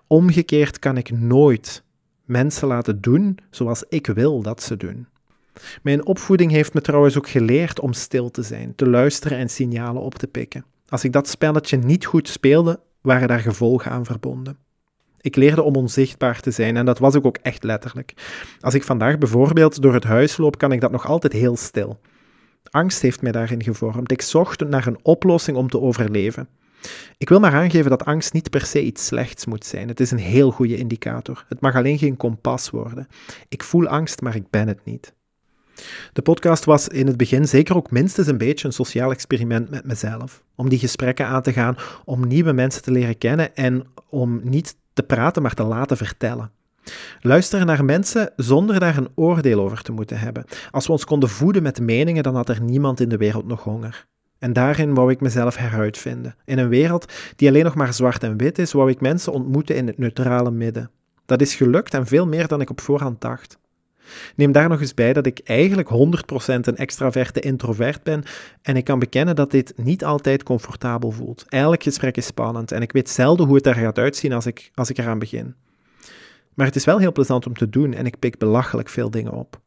Omgekeerd 0.06 0.78
kan 0.78 0.96
ik 0.96 1.10
nooit 1.10 1.82
mensen 2.24 2.68
laten 2.68 3.00
doen 3.00 3.38
zoals 3.50 3.84
ik 3.88 4.06
wil 4.06 4.42
dat 4.42 4.62
ze 4.62 4.76
doen. 4.76 5.06
Mijn 5.82 6.06
opvoeding 6.06 6.50
heeft 6.50 6.74
me 6.74 6.80
trouwens 6.80 7.16
ook 7.16 7.28
geleerd 7.28 7.80
om 7.80 7.92
stil 7.92 8.30
te 8.30 8.42
zijn, 8.42 8.74
te 8.74 8.88
luisteren 8.88 9.38
en 9.38 9.48
signalen 9.48 10.02
op 10.02 10.14
te 10.14 10.26
pikken. 10.26 10.64
Als 10.88 11.04
ik 11.04 11.12
dat 11.12 11.28
spelletje 11.28 11.76
niet 11.76 12.04
goed 12.04 12.28
speelde, 12.28 12.80
waren 13.00 13.28
daar 13.28 13.40
gevolgen 13.40 13.90
aan 13.90 14.04
verbonden. 14.04 14.58
Ik 15.24 15.36
leerde 15.36 15.62
om 15.62 15.76
onzichtbaar 15.76 16.40
te 16.40 16.50
zijn 16.50 16.76
en 16.76 16.84
dat 16.84 16.98
was 16.98 17.14
ik 17.14 17.26
ook 17.26 17.38
echt 17.42 17.62
letterlijk. 17.62 18.14
Als 18.60 18.74
ik 18.74 18.82
vandaag 18.82 19.18
bijvoorbeeld 19.18 19.82
door 19.82 19.94
het 19.94 20.04
huis 20.04 20.36
loop, 20.36 20.58
kan 20.58 20.72
ik 20.72 20.80
dat 20.80 20.90
nog 20.90 21.06
altijd 21.06 21.32
heel 21.32 21.56
stil. 21.56 22.00
Angst 22.70 23.02
heeft 23.02 23.22
mij 23.22 23.32
daarin 23.32 23.62
gevormd. 23.62 24.12
Ik 24.12 24.22
zocht 24.22 24.68
naar 24.68 24.86
een 24.86 24.98
oplossing 25.02 25.56
om 25.56 25.68
te 25.68 25.80
overleven. 25.80 26.48
Ik 27.18 27.28
wil 27.28 27.40
maar 27.40 27.52
aangeven 27.52 27.90
dat 27.90 28.04
angst 28.04 28.32
niet 28.32 28.50
per 28.50 28.66
se 28.66 28.82
iets 28.82 29.06
slechts 29.06 29.46
moet 29.46 29.64
zijn. 29.64 29.88
Het 29.88 30.00
is 30.00 30.10
een 30.10 30.18
heel 30.18 30.50
goede 30.50 30.76
indicator. 30.76 31.44
Het 31.48 31.60
mag 31.60 31.74
alleen 31.74 31.98
geen 31.98 32.16
kompas 32.16 32.70
worden. 32.70 33.08
Ik 33.48 33.62
voel 33.62 33.86
angst, 33.86 34.20
maar 34.20 34.36
ik 34.36 34.50
ben 34.50 34.68
het 34.68 34.84
niet. 34.84 35.14
De 36.12 36.22
podcast 36.22 36.64
was 36.64 36.88
in 36.88 37.06
het 37.06 37.16
begin 37.16 37.48
zeker 37.48 37.76
ook 37.76 37.90
minstens 37.90 38.26
een 38.26 38.38
beetje 38.38 38.66
een 38.66 38.72
sociaal 38.72 39.10
experiment 39.10 39.70
met 39.70 39.84
mezelf. 39.84 40.42
Om 40.54 40.68
die 40.68 40.78
gesprekken 40.78 41.26
aan 41.26 41.42
te 41.42 41.52
gaan, 41.52 41.76
om 42.04 42.26
nieuwe 42.26 42.52
mensen 42.52 42.82
te 42.82 42.90
leren 42.90 43.18
kennen 43.18 43.56
en 43.56 43.86
om 44.08 44.40
niet 44.42 44.76
te 44.94 45.02
praten, 45.02 45.42
maar 45.42 45.54
te 45.54 45.62
laten 45.62 45.96
vertellen. 45.96 46.50
Luisteren 47.20 47.66
naar 47.66 47.84
mensen 47.84 48.32
zonder 48.36 48.80
daar 48.80 48.96
een 48.96 49.08
oordeel 49.14 49.60
over 49.60 49.82
te 49.82 49.92
moeten 49.92 50.18
hebben. 50.18 50.44
Als 50.70 50.86
we 50.86 50.92
ons 50.92 51.04
konden 51.04 51.28
voeden 51.28 51.62
met 51.62 51.80
meningen, 51.80 52.22
dan 52.22 52.34
had 52.34 52.48
er 52.48 52.62
niemand 52.62 53.00
in 53.00 53.08
de 53.08 53.16
wereld 53.16 53.46
nog 53.46 53.62
honger. 53.62 54.06
En 54.38 54.52
daarin 54.52 54.94
wou 54.94 55.10
ik 55.10 55.20
mezelf 55.20 55.56
heruitvinden. 55.56 56.36
In 56.44 56.58
een 56.58 56.68
wereld 56.68 57.12
die 57.36 57.48
alleen 57.48 57.64
nog 57.64 57.74
maar 57.74 57.94
zwart 57.94 58.22
en 58.22 58.36
wit 58.36 58.58
is, 58.58 58.72
wou 58.72 58.90
ik 58.90 59.00
mensen 59.00 59.32
ontmoeten 59.32 59.76
in 59.76 59.86
het 59.86 59.98
neutrale 59.98 60.50
midden. 60.50 60.90
Dat 61.26 61.40
is 61.40 61.54
gelukt 61.54 61.94
en 61.94 62.06
veel 62.06 62.26
meer 62.26 62.46
dan 62.46 62.60
ik 62.60 62.70
op 62.70 62.80
voorhand 62.80 63.20
dacht. 63.20 63.58
Neem 64.36 64.52
daar 64.52 64.68
nog 64.68 64.80
eens 64.80 64.94
bij 64.94 65.12
dat 65.12 65.26
ik 65.26 65.40
eigenlijk 65.44 65.88
100% 65.88 65.94
een 66.44 66.76
extraverte 66.76 67.40
introvert 67.40 68.02
ben 68.02 68.22
en 68.62 68.76
ik 68.76 68.84
kan 68.84 68.98
bekennen 68.98 69.36
dat 69.36 69.50
dit 69.50 69.72
niet 69.76 70.04
altijd 70.04 70.42
comfortabel 70.42 71.10
voelt. 71.10 71.44
Elk 71.48 71.82
gesprek 71.82 72.16
is 72.16 72.26
spannend 72.26 72.72
en 72.72 72.82
ik 72.82 72.92
weet 72.92 73.10
zelden 73.10 73.46
hoe 73.46 73.56
het 73.56 73.66
er 73.66 73.74
gaat 73.74 73.98
uitzien 73.98 74.32
als 74.32 74.46
ik, 74.46 74.70
als 74.74 74.90
ik 74.90 74.98
eraan 74.98 75.18
begin. 75.18 75.54
Maar 76.54 76.66
het 76.66 76.76
is 76.76 76.84
wel 76.84 76.98
heel 76.98 77.12
plezant 77.12 77.46
om 77.46 77.54
te 77.54 77.68
doen 77.68 77.94
en 77.94 78.06
ik 78.06 78.18
pik 78.18 78.38
belachelijk 78.38 78.88
veel 78.88 79.10
dingen 79.10 79.32
op. 79.32 79.60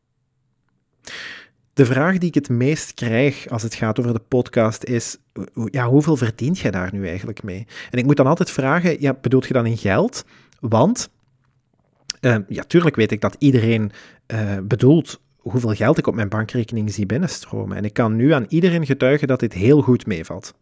De 1.73 1.85
vraag 1.85 2.17
die 2.17 2.29
ik 2.29 2.35
het 2.35 2.49
meest 2.49 2.93
krijg 2.93 3.49
als 3.49 3.63
het 3.63 3.75
gaat 3.75 3.99
over 3.99 4.13
de 4.13 4.21
podcast 4.27 4.83
is: 4.83 5.17
ja, 5.71 5.87
hoeveel 5.87 6.15
verdient 6.15 6.59
je 6.59 6.71
daar 6.71 6.89
nu 6.93 7.07
eigenlijk 7.07 7.43
mee? 7.43 7.67
En 7.91 7.97
ik 7.97 8.05
moet 8.05 8.17
dan 8.17 8.27
altijd 8.27 8.51
vragen: 8.51 9.01
ja, 9.01 9.17
bedoelt 9.21 9.47
je 9.47 9.53
dan 9.53 9.65
in 9.65 9.77
geld? 9.77 10.25
Want, 10.59 11.09
uh, 12.21 12.35
ja, 12.47 12.63
tuurlijk 12.63 12.95
weet 12.95 13.11
ik 13.11 13.21
dat 13.21 13.35
iedereen 13.39 13.91
uh, 14.27 14.57
bedoelt 14.63 15.21
hoeveel 15.37 15.73
geld 15.73 15.97
ik 15.97 16.07
op 16.07 16.15
mijn 16.15 16.29
bankrekening 16.29 16.93
zie 16.93 17.05
binnenstromen. 17.05 17.77
En 17.77 17.85
ik 17.85 17.93
kan 17.93 18.15
nu 18.15 18.31
aan 18.31 18.45
iedereen 18.49 18.85
getuigen 18.85 19.27
dat 19.27 19.39
dit 19.39 19.53
heel 19.53 19.81
goed 19.81 20.05
meevalt. 20.05 20.53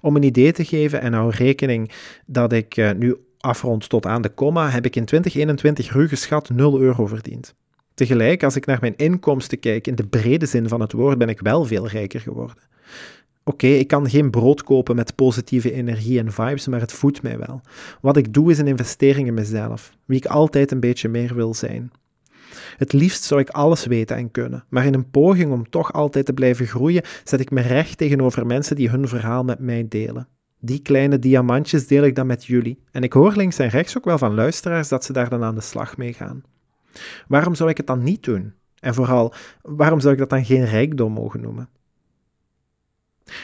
Om 0.00 0.16
een 0.16 0.22
idee 0.22 0.52
te 0.52 0.64
geven 0.64 1.00
en 1.00 1.12
hou 1.12 1.30
rekening 1.30 1.90
dat 2.26 2.52
ik 2.52 2.76
uh, 2.76 2.90
nu 2.92 3.16
afrond 3.38 3.88
tot 3.88 4.06
aan 4.06 4.22
de 4.22 4.28
komma, 4.28 4.70
heb 4.70 4.84
ik 4.84 4.96
in 4.96 5.04
2021 5.04 5.92
ruw 5.92 6.08
geschat 6.08 6.50
0 6.50 6.80
euro 6.80 7.06
verdiend. 7.06 7.54
Tegelijk, 7.94 8.42
als 8.42 8.56
ik 8.56 8.66
naar 8.66 8.78
mijn 8.80 8.96
inkomsten 8.96 9.60
kijk, 9.60 9.86
in 9.86 9.94
de 9.94 10.06
brede 10.06 10.46
zin 10.46 10.68
van 10.68 10.80
het 10.80 10.92
woord, 10.92 11.18
ben 11.18 11.28
ik 11.28 11.40
wel 11.40 11.64
veel 11.64 11.88
rijker 11.88 12.20
geworden. 12.20 12.56
Oké, 13.44 13.66
ik 13.66 13.88
kan 13.88 14.10
geen 14.10 14.30
brood 14.30 14.62
kopen 14.62 14.96
met 14.96 15.14
positieve 15.14 15.72
energie 15.72 16.18
en 16.18 16.32
vibes, 16.32 16.66
maar 16.66 16.80
het 16.80 16.92
voedt 16.92 17.22
mij 17.22 17.38
wel. 17.38 17.60
Wat 18.00 18.16
ik 18.16 18.32
doe 18.32 18.50
is 18.50 18.58
een 18.58 18.66
investering 18.66 19.26
in 19.26 19.34
mezelf, 19.34 19.92
wie 20.04 20.16
ik 20.16 20.26
altijd 20.26 20.70
een 20.70 20.80
beetje 20.80 21.08
meer 21.08 21.34
wil 21.34 21.54
zijn. 21.54 21.90
Het 22.76 22.92
liefst 22.92 23.22
zou 23.22 23.40
ik 23.40 23.48
alles 23.48 23.86
weten 23.86 24.16
en 24.16 24.30
kunnen, 24.30 24.64
maar 24.68 24.86
in 24.86 24.94
een 24.94 25.10
poging 25.10 25.52
om 25.52 25.70
toch 25.70 25.92
altijd 25.92 26.26
te 26.26 26.32
blijven 26.32 26.66
groeien, 26.66 27.02
zet 27.24 27.40
ik 27.40 27.50
me 27.50 27.60
recht 27.60 27.98
tegenover 27.98 28.46
mensen 28.46 28.76
die 28.76 28.90
hun 28.90 29.08
verhaal 29.08 29.44
met 29.44 29.58
mij 29.58 29.86
delen. 29.88 30.28
Die 30.60 30.82
kleine 30.82 31.18
diamantjes 31.18 31.86
deel 31.86 32.02
ik 32.02 32.14
dan 32.14 32.26
met 32.26 32.44
jullie. 32.44 32.82
En 32.90 33.02
ik 33.02 33.12
hoor 33.12 33.32
links 33.36 33.58
en 33.58 33.68
rechts 33.68 33.96
ook 33.96 34.04
wel 34.04 34.18
van 34.18 34.34
luisteraars 34.34 34.88
dat 34.88 35.04
ze 35.04 35.12
daar 35.12 35.28
dan 35.28 35.42
aan 35.42 35.54
de 35.54 35.60
slag 35.60 35.96
mee 35.96 36.12
gaan. 36.12 36.42
Waarom 37.28 37.54
zou 37.54 37.70
ik 37.70 37.76
het 37.76 37.86
dan 37.86 38.02
niet 38.02 38.24
doen? 38.24 38.52
En 38.80 38.94
vooral, 38.94 39.34
waarom 39.62 40.00
zou 40.00 40.12
ik 40.12 40.18
dat 40.18 40.30
dan 40.30 40.44
geen 40.44 40.64
rijkdom 40.64 41.12
mogen 41.12 41.40
noemen? 41.40 41.68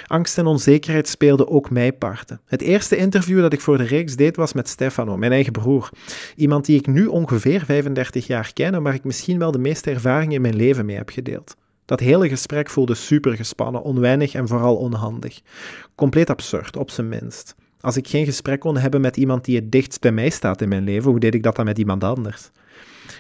Angst 0.07 0.39
en 0.39 0.47
onzekerheid 0.47 1.09
speelden 1.09 1.49
ook 1.49 1.71
mij 1.71 1.93
parten. 1.93 2.41
Het 2.45 2.63
eerste 2.63 2.97
interview 2.97 3.41
dat 3.41 3.53
ik 3.53 3.61
voor 3.61 3.79
de 3.79 3.85
reeks 3.85 4.17
deed 4.17 4.37
was 4.37 4.53
met 4.53 4.69
Stefano, 4.69 5.17
mijn 5.17 5.33
eigen 5.33 5.53
broer. 5.53 5.91
Iemand 6.37 6.65
die 6.65 6.79
ik 6.79 6.87
nu 6.87 7.07
ongeveer 7.07 7.65
35 7.65 8.27
jaar 8.27 8.51
ken 8.53 8.75
en 8.75 8.83
waar 8.83 8.95
ik 8.95 9.05
misschien 9.05 9.39
wel 9.39 9.51
de 9.51 9.59
meeste 9.59 9.91
ervaring 9.91 10.33
in 10.33 10.41
mijn 10.41 10.57
leven 10.57 10.87
mee 10.87 10.97
heb 10.97 11.09
gedeeld. 11.09 11.57
Dat 11.85 12.01
hele 12.01 12.29
gesprek 12.29 12.71
voelde 12.71 12.95
super 12.95 13.37
gespannen, 13.37 13.83
onwennig 13.83 14.35
en 14.35 14.49
vooral 14.49 14.77
onhandig. 14.77 15.41
Compleet 15.95 16.31
absurd, 16.31 16.77
op 16.77 16.91
zijn 16.91 17.09
minst. 17.09 17.55
Als 17.81 17.97
ik 17.97 18.09
geen 18.09 18.25
gesprek 18.25 18.61
kon 18.61 18.77
hebben 18.77 19.01
met 19.01 19.17
iemand 19.17 19.45
die 19.45 19.57
het 19.57 19.73
dichtst 19.73 20.01
bij 20.01 20.13
mij 20.13 20.31
staat 20.31 20.61
in 20.61 20.69
mijn 20.69 20.85
leven, 20.85 21.11
hoe 21.11 21.21
deed 21.21 21.35
ik 21.35 21.43
dat 21.43 21.57
dan 21.57 21.65
met 21.65 21.79
iemand 21.79 22.05
anders? 22.05 22.51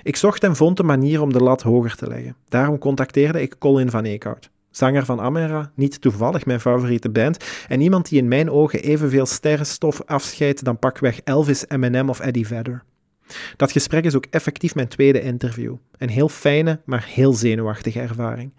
Ik 0.02 0.16
zocht 0.16 0.44
en 0.44 0.56
vond 0.56 0.78
een 0.78 0.86
manier 0.86 1.20
om 1.20 1.32
de 1.32 1.42
lat 1.42 1.62
hoger 1.62 1.96
te 1.96 2.08
leggen. 2.08 2.36
Daarom 2.48 2.78
contacteerde 2.78 3.42
ik 3.42 3.58
Colin 3.58 3.90
van 3.90 4.04
Eekhout. 4.04 4.50
Zanger 4.76 5.04
van 5.04 5.20
Amera, 5.20 5.70
niet 5.74 6.00
toevallig 6.00 6.46
mijn 6.46 6.60
favoriete 6.60 7.10
band, 7.10 7.44
en 7.68 7.80
iemand 7.80 8.08
die 8.08 8.18
in 8.18 8.28
mijn 8.28 8.50
ogen 8.50 8.82
evenveel 8.82 9.26
sterrenstof 9.26 10.02
afscheidt 10.04 10.64
dan 10.64 10.78
pakweg 10.78 11.20
Elvis, 11.24 11.68
Eminem 11.68 12.08
of 12.08 12.20
Eddie 12.20 12.46
Vedder. 12.46 12.84
Dat 13.56 13.72
gesprek 13.72 14.04
is 14.04 14.14
ook 14.14 14.26
effectief 14.30 14.74
mijn 14.74 14.88
tweede 14.88 15.20
interview. 15.20 15.74
Een 15.98 16.08
heel 16.08 16.28
fijne, 16.28 16.80
maar 16.84 17.04
heel 17.08 17.32
zenuwachtige 17.32 18.00
ervaring. 18.00 18.52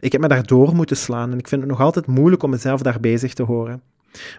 Ik 0.00 0.12
heb 0.12 0.20
me 0.20 0.28
daardoor 0.28 0.74
moeten 0.74 0.96
slaan 0.96 1.32
en 1.32 1.38
ik 1.38 1.48
vind 1.48 1.60
het 1.60 1.70
nog 1.70 1.80
altijd 1.80 2.06
moeilijk 2.06 2.42
om 2.42 2.50
mezelf 2.50 2.82
daar 2.82 3.00
bezig 3.00 3.34
te 3.34 3.42
horen. 3.42 3.82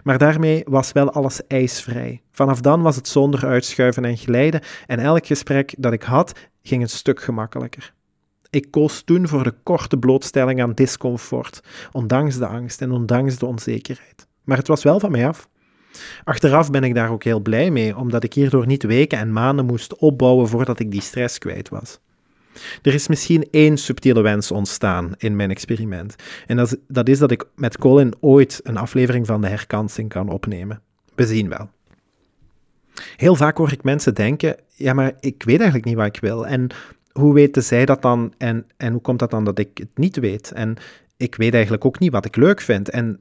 Maar 0.02 0.18
daarmee 0.18 0.62
was 0.66 0.92
wel 0.92 1.12
alles 1.12 1.46
ijsvrij. 1.46 2.22
Vanaf 2.32 2.60
dan 2.60 2.82
was 2.82 2.96
het 2.96 3.08
zonder 3.08 3.46
uitschuiven 3.46 4.04
en 4.04 4.16
glijden 4.16 4.60
en 4.86 4.98
elk 4.98 5.26
gesprek 5.26 5.74
dat 5.78 5.92
ik 5.92 6.02
had 6.02 6.32
ging 6.62 6.82
een 6.82 6.88
stuk 6.88 7.22
gemakkelijker. 7.22 7.94
Ik 8.56 8.70
koos 8.70 9.02
toen 9.02 9.28
voor 9.28 9.44
de 9.44 9.54
korte 9.62 9.96
blootstelling 9.96 10.62
aan 10.62 10.72
discomfort, 10.72 11.62
ondanks 11.92 12.38
de 12.38 12.46
angst 12.46 12.82
en 12.82 12.90
ondanks 12.90 13.38
de 13.38 13.46
onzekerheid. 13.46 14.26
Maar 14.44 14.56
het 14.56 14.68
was 14.68 14.82
wel 14.82 15.00
van 15.00 15.10
mij 15.10 15.28
af. 15.28 15.48
Achteraf 16.24 16.70
ben 16.70 16.84
ik 16.84 16.94
daar 16.94 17.10
ook 17.10 17.24
heel 17.24 17.40
blij 17.40 17.70
mee, 17.70 17.96
omdat 17.96 18.24
ik 18.24 18.34
hierdoor 18.34 18.66
niet 18.66 18.82
weken 18.82 19.18
en 19.18 19.32
maanden 19.32 19.66
moest 19.66 19.96
opbouwen 19.96 20.48
voordat 20.48 20.78
ik 20.78 20.90
die 20.90 21.00
stress 21.00 21.38
kwijt 21.38 21.68
was. 21.68 21.98
Er 22.82 22.94
is 22.94 23.08
misschien 23.08 23.48
één 23.50 23.76
subtiele 23.76 24.20
wens 24.20 24.50
ontstaan 24.50 25.14
in 25.16 25.36
mijn 25.36 25.50
experiment. 25.50 26.14
En 26.46 26.56
dat 26.56 26.66
is, 26.66 26.76
dat 26.88 27.08
is 27.08 27.18
dat 27.18 27.30
ik 27.30 27.44
met 27.54 27.78
Colin 27.78 28.14
ooit 28.20 28.60
een 28.62 28.76
aflevering 28.76 29.26
van 29.26 29.40
de 29.40 29.48
herkansing 29.48 30.08
kan 30.08 30.28
opnemen. 30.28 30.80
We 31.14 31.26
zien 31.26 31.48
wel. 31.48 31.70
Heel 33.16 33.34
vaak 33.34 33.56
hoor 33.56 33.72
ik 33.72 33.82
mensen 33.82 34.14
denken: 34.14 34.56
ja, 34.74 34.92
maar 34.92 35.12
ik 35.20 35.42
weet 35.42 35.56
eigenlijk 35.56 35.84
niet 35.84 35.96
wat 35.96 36.06
ik 36.06 36.20
wil. 36.20 36.46
En 36.46 36.70
hoe 37.16 37.34
weten 37.34 37.62
zij 37.62 37.86
dat 37.86 38.02
dan? 38.02 38.32
En, 38.38 38.66
en 38.76 38.92
hoe 38.92 39.00
komt 39.00 39.18
dat 39.18 39.30
dan 39.30 39.44
dat 39.44 39.58
ik 39.58 39.78
het 39.78 39.98
niet 39.98 40.16
weet? 40.16 40.52
En 40.52 40.76
ik 41.16 41.34
weet 41.34 41.52
eigenlijk 41.52 41.84
ook 41.84 41.98
niet 41.98 42.12
wat 42.12 42.24
ik 42.24 42.36
leuk 42.36 42.60
vind. 42.60 42.90
En 42.90 43.20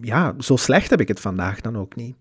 ja, 0.00 0.34
zo 0.38 0.56
slecht 0.56 0.90
heb 0.90 1.00
ik 1.00 1.08
het 1.08 1.20
vandaag 1.20 1.60
dan 1.60 1.78
ook 1.78 1.96
niet. 1.96 2.16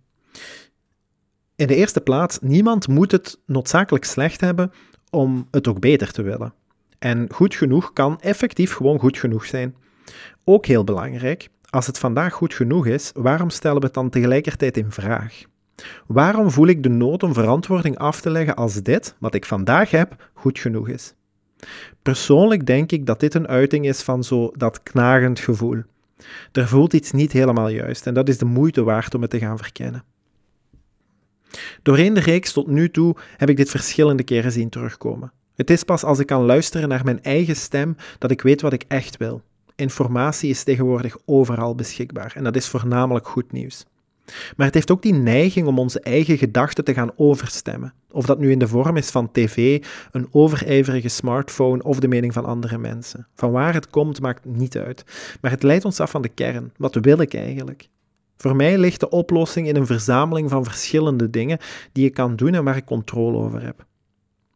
In 1.56 1.68
de 1.68 1.76
eerste 1.76 2.02
plaats, 2.02 2.40
niemand 2.42 2.88
moet 2.88 3.12
het 3.12 3.40
noodzakelijk 3.46 4.06
slecht 4.06 4.42
hebben 4.42 4.72
om 5.10 5.48
het 5.52 5.68
ook 5.68 5.80
beter 5.80 6.12
te 6.12 6.22
willen. 6.22 6.54
En 7.00 7.28
goed 7.34 7.56
genoeg 7.56 7.94
kan 7.94 8.20
effectief 8.20 8.74
gewoon 8.74 9.00
goed 9.00 9.18
genoeg 9.18 9.46
zijn. 9.46 9.76
Ook 10.44 10.66
heel 10.66 10.84
belangrijk, 10.84 11.50
als 11.70 11.88
het 11.88 12.00
vandaag 12.00 12.34
goed 12.34 12.54
genoeg 12.54 12.88
is, 12.88 13.12
waarom 13.14 13.50
stellen 13.50 13.80
we 13.80 13.86
het 13.86 13.94
dan 13.94 14.10
tegelijkertijd 14.10 14.78
in 14.78 14.92
vraag? 14.92 15.44
Waarom 16.08 16.52
voel 16.52 16.68
ik 16.68 16.84
de 16.84 16.90
nood 16.90 17.24
om 17.24 17.34
verantwoording 17.34 17.98
af 17.98 18.22
te 18.22 18.30
leggen 18.30 18.56
als 18.56 18.82
dit, 18.82 19.16
wat 19.20 19.34
ik 19.34 19.46
vandaag 19.46 19.92
heb, 19.92 20.30
goed 20.34 20.60
genoeg 20.60 20.90
is? 20.90 21.14
Persoonlijk 22.02 22.66
denk 22.66 22.92
ik 22.92 23.06
dat 23.06 23.20
dit 23.20 23.34
een 23.34 23.48
uiting 23.48 23.88
is 23.88 24.02
van 24.02 24.24
zo 24.24 24.52
dat 24.58 24.84
knagend 24.84 25.40
gevoel. 25.40 25.82
Er 26.52 26.68
voelt 26.68 26.94
iets 26.94 27.12
niet 27.12 27.32
helemaal 27.32 27.70
juist 27.70 28.08
en 28.08 28.14
dat 28.14 28.30
is 28.30 28.38
de 28.38 28.46
moeite 28.46 28.84
waard 28.84 29.16
om 29.16 29.22
het 29.22 29.30
te 29.30 29.40
gaan 29.40 29.58
verkennen. 29.58 30.04
Doorheen 31.82 32.14
de 32.14 32.20
reeks 32.20 32.54
tot 32.54 32.68
nu 32.68 32.90
toe 32.90 33.16
heb 33.38 33.50
ik 33.50 33.58
dit 33.58 33.70
verschillende 33.70 34.24
keren 34.24 34.52
zien 34.52 34.70
terugkomen. 34.70 35.32
Het 35.56 35.70
is 35.70 35.84
pas 35.84 36.04
als 36.04 36.20
ik 36.20 36.28
kan 36.28 36.46
luisteren 36.46 36.90
naar 36.90 37.04
mijn 37.04 37.24
eigen 37.24 37.56
stem 37.56 37.96
dat 38.18 38.32
ik 38.32 38.42
weet 38.42 38.62
wat 38.62 38.74
ik 38.74 38.86
echt 38.88 39.18
wil. 39.18 39.42
Informatie 39.76 40.50
is 40.50 40.64
tegenwoordig 40.64 41.18
overal 41.26 41.76
beschikbaar 41.76 42.34
en 42.36 42.44
dat 42.44 42.56
is 42.56 42.68
voornamelijk 42.68 43.28
goed 43.28 43.52
nieuws. 43.52 43.86
Maar 44.56 44.66
het 44.66 44.74
heeft 44.74 44.92
ook 44.92 45.02
die 45.02 45.14
neiging 45.14 45.68
om 45.68 45.80
onze 45.80 46.00
eigen 46.00 46.38
gedachten 46.38 46.84
te 46.84 46.94
gaan 46.94 47.12
overstemmen. 47.16 47.94
Of 48.12 48.26
dat 48.26 48.40
nu 48.40 48.52
in 48.52 48.60
de 48.60 48.68
vorm 48.68 48.98
is 48.98 49.10
van 49.10 49.32
tv, 49.32 49.84
een 50.12 50.28
overijverige 50.32 51.08
smartphone 51.08 51.84
of 51.84 52.00
de 52.00 52.08
mening 52.08 52.34
van 52.34 52.46
andere 52.46 52.78
mensen. 52.78 53.28
Van 53.36 53.52
waar 53.52 53.74
het 53.74 53.90
komt 53.90 54.22
maakt 54.22 54.46
niet 54.46 54.78
uit. 54.78 55.04
Maar 55.42 55.52
het 55.52 55.64
leidt 55.64 55.86
ons 55.86 56.00
af 56.00 56.12
van 56.12 56.22
de 56.22 56.30
kern. 56.30 56.72
Wat 56.78 56.96
wil 56.96 57.20
ik 57.20 57.34
eigenlijk? 57.34 57.90
Voor 58.38 58.56
mij 58.56 58.78
ligt 58.78 59.00
de 59.00 59.10
oplossing 59.10 59.68
in 59.68 59.76
een 59.76 59.86
verzameling 59.86 60.50
van 60.50 60.64
verschillende 60.64 61.30
dingen 61.30 61.58
die 61.92 62.06
ik 62.06 62.14
kan 62.14 62.36
doen 62.36 62.54
en 62.54 62.64
waar 62.64 62.78
ik 62.78 62.86
controle 62.86 63.38
over 63.38 63.64
heb. 63.64 63.86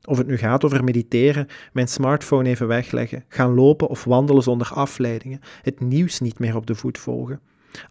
Of 0.04 0.18
het 0.18 0.28
nu 0.28 0.38
gaat 0.38 0.64
over 0.64 0.84
mediteren, 0.84 1.48
mijn 1.74 1.88
smartphone 1.88 2.50
even 2.50 2.68
wegleggen, 2.68 3.26
gaan 3.28 3.54
lopen 3.54 3.88
of 3.88 4.04
wandelen 4.04 4.44
zonder 4.44 4.72
afleidingen, 4.74 5.40
het 5.62 5.80
nieuws 5.80 6.20
niet 6.20 6.40
meer 6.40 6.56
op 6.56 6.66
de 6.66 6.76
voet 6.76 6.98
volgen. 6.98 7.40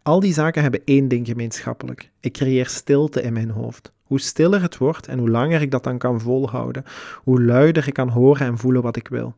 Al 0.03 0.21
die 0.21 0.33
zaken 0.33 0.63
hebben 0.63 0.85
één 0.85 1.09
ding 1.09 1.27
gemeenschappelijk. 1.27 2.11
Ik 2.21 2.33
creëer 2.33 2.67
stilte 2.67 3.23
in 3.23 3.33
mijn 3.33 3.51
hoofd. 3.51 3.93
Hoe 4.03 4.21
stiller 4.21 4.63
het 4.63 4.77
wordt 4.77 5.07
en 5.07 5.19
hoe 5.19 5.31
langer 5.31 5.61
ik 5.61 5.71
dat 5.71 5.85
dan 5.85 5.99
kan 5.99 6.21
volhouden, 6.21 6.85
hoe 7.23 7.43
luider 7.43 7.87
ik 7.87 7.95
kan 7.95 8.09
horen 8.09 8.47
en 8.47 8.59
voelen 8.59 8.83
wat 8.83 8.97
ik 8.97 9.09
wil. 9.09 9.35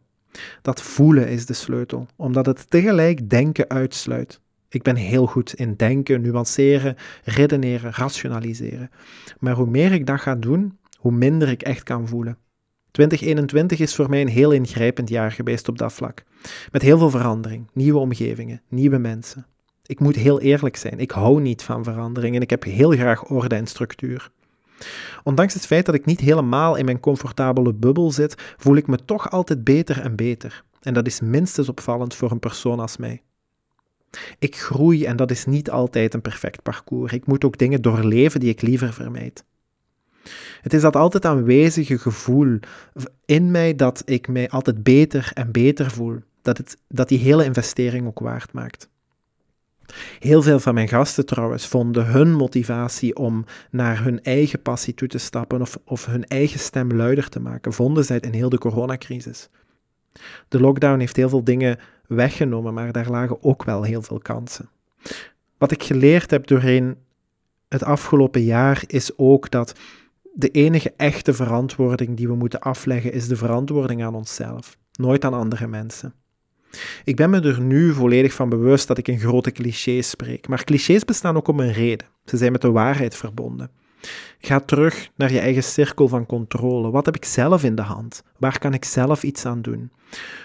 Dat 0.63 0.83
voelen 0.83 1.29
is 1.29 1.47
de 1.47 1.53
sleutel, 1.53 2.07
omdat 2.17 2.47
het 2.47 2.71
tegelijk 2.71 3.31
denken 3.31 3.69
uitsluit. 3.69 4.41
Ik 4.69 4.83
ben 4.83 4.97
heel 4.97 5.27
goed 5.27 5.55
in 5.55 5.75
denken, 5.77 6.21
nuanceren, 6.21 6.97
redeneren, 7.25 7.93
rationaliseren. 7.93 8.91
Maar 9.39 9.55
hoe 9.55 9.67
meer 9.67 9.93
ik 9.93 10.07
dat 10.07 10.21
ga 10.21 10.35
doen, 10.35 10.79
hoe 10.99 11.13
minder 11.13 11.49
ik 11.49 11.63
echt 11.63 11.83
kan 11.83 12.09
voelen. 12.09 12.39
2021 12.91 13.79
is 13.79 13.95
voor 13.95 14.11
mij 14.11 14.21
een 14.21 14.29
heel 14.29 14.51
ingrijpend 14.51 15.09
jaar 15.09 15.33
geweest 15.33 15.69
op 15.69 15.79
dat 15.79 15.93
vlak. 15.93 16.25
Met 16.73 16.83
heel 16.83 16.99
veel 16.99 17.11
verandering, 17.11 17.67
nieuwe 17.73 17.99
omgevingen, 17.99 18.63
nieuwe 18.69 18.99
mensen. 18.99 19.47
Ik 19.89 20.01
moet 20.01 20.17
heel 20.17 20.41
eerlijk 20.41 20.77
zijn, 20.77 20.99
ik 20.99 21.11
hou 21.11 21.41
niet 21.41 21.63
van 21.63 21.85
verandering 21.85 22.37
en 22.37 22.43
ik 22.43 22.51
heb 22.51 22.63
heel 22.65 22.91
graag 22.91 23.25
orde 23.25 23.55
en 23.55 23.67
structuur. 23.67 24.31
Ondanks 25.23 25.55
het 25.55 25.67
feit 25.67 25.87
dat 25.87 25.95
ik 25.95 26.05
niet 26.05 26.21
helemaal 26.21 26.77
in 26.77 26.85
mijn 26.85 27.01
comfortabele 27.01 27.75
bubbel 27.75 28.13
zit, 28.13 28.55
voel 28.57 28.77
ik 28.77 28.87
me 28.87 29.05
toch 29.05 29.31
altijd 29.31 29.65
beter 29.65 30.01
en 30.01 30.17
beter. 30.17 30.65
En 30.81 30.95
dat 30.95 31.07
is 31.07 31.21
minstens 31.21 31.69
opvallend 31.69 32.15
voor 32.15 32.31
een 32.31 32.39
persoon 32.39 32.81
als 32.81 32.97
mij. 32.97 33.23
Ik 34.39 34.57
groei 34.57 35.05
en 35.05 35.17
dat 35.17 35.31
is 35.31 35.45
niet 35.45 35.71
altijd 35.71 36.15
een 36.15 36.21
perfect 36.21 36.63
parcours. 36.63 37.13
Ik 37.13 37.27
moet 37.27 37.45
ook 37.45 37.59
dingen 37.59 37.83
doorleven 37.83 38.41
die 38.41 38.51
ik 38.51 38.63
liever 38.63 38.93
vermijd. 38.93 39.45
Het 40.63 40.75
is 40.75 40.81
dat 40.81 40.97
altijd 40.97 41.25
aanwezige 41.25 41.99
gevoel 41.99 42.59
in 43.25 43.51
mij 43.51 43.75
dat 43.75 44.03
ik 44.05 44.29
mij 44.29 44.49
altijd 44.49 44.83
beter 44.83 45.31
en 45.35 45.53
beter 45.53 45.91
voel. 45.91 46.17
Dat, 46.43 46.57
het, 46.57 46.77
dat 46.89 47.09
die 47.09 47.19
hele 47.19 47.45
investering 47.45 48.07
ook 48.07 48.19
waard 48.19 48.53
maakt. 48.53 48.89
Heel 50.19 50.43
veel 50.43 50.61
van 50.61 50.75
mijn 50.75 50.89
gasten 50.89 51.27
trouwens 51.27 51.67
vonden 51.67 52.07
hun 52.07 52.35
motivatie 52.35 53.17
om 53.17 53.45
naar 53.71 54.03
hun 54.03 54.23
eigen 54.23 54.63
passie 54.63 54.95
toe 54.95 55.09
te 55.09 55.19
stappen 55.19 55.61
of, 55.61 55.79
of 55.85 56.07
hun 56.07 56.25
eigen 56.25 56.61
stem 56.61 56.93
luider 56.93 57.29
te 57.29 57.41
maken, 57.41 57.73
vonden 57.73 58.05
zij 58.05 58.19
in 58.19 58.33
heel 58.33 58.49
de 58.49 58.59
coronacrisis. 58.59 59.49
De 60.49 60.61
lockdown 60.61 60.99
heeft 60.99 61.17
heel 61.17 61.29
veel 61.29 61.45
dingen 61.45 61.79
weggenomen, 62.07 62.75
maar 62.75 62.93
daar 62.93 63.11
lagen 63.11 63.43
ook 63.43 63.65
wel 63.65 63.83
heel 63.83 64.03
veel 64.03 64.19
kansen. 64.19 64.69
Wat 65.59 65.71
ik 65.71 65.83
geleerd 65.83 66.31
heb 66.31 66.47
doorheen 66.47 66.97
het 67.69 67.83
afgelopen 67.83 68.43
jaar 68.43 68.83
is 68.87 69.19
ook 69.19 69.51
dat 69.51 69.73
de 70.33 70.49
enige 70.49 70.93
echte 70.97 71.35
verantwoording 71.35 72.17
die 72.17 72.29
we 72.29 72.35
moeten 72.35 72.61
afleggen 72.61 73.13
is 73.13 73.29
de 73.29 73.37
verantwoording 73.37 74.05
aan 74.05 74.15
onszelf, 74.15 74.77
nooit 74.93 75.25
aan 75.25 75.35
andere 75.35 75.67
mensen. 75.67 76.15
Ik 77.05 77.17
ben 77.17 77.31
me 77.31 77.41
er 77.41 77.61
nu 77.61 77.93
volledig 77.93 78.33
van 78.33 78.49
bewust 78.49 78.89
dat 78.89 78.99
ik 78.99 79.09
in 79.09 79.19
grote 79.19 79.51
clichés 79.51 80.11
spreek, 80.11 80.49
maar 80.49 80.65
clichés 80.65 81.05
bestaan 81.05 81.37
ook 81.37 81.49
om 81.49 81.61
een 81.61 81.73
reden. 81.73 82.07
Ze 82.25 82.37
zijn 82.37 82.53
met 82.53 82.61
de 82.61 82.71
waarheid 82.71 83.17
verbonden. 83.17 83.71
Ga 84.41 84.61
terug 84.61 85.11
naar 85.15 85.33
je 85.33 85.39
eigen 85.39 85.63
cirkel 85.63 86.09
van 86.09 86.27
controle. 86.27 86.91
Wat 86.91 87.07
heb 87.07 87.17
ik 87.17 87.25
zelf 87.25 87.65
in 87.65 87.75
de 87.75 87.83
hand? 87.83 88.23
Waar 88.37 88.59
kan 88.59 88.75
ik 88.75 88.85
zelf 88.85 89.23
iets 89.23 89.45
aan 89.45 89.63
doen? 89.63 89.91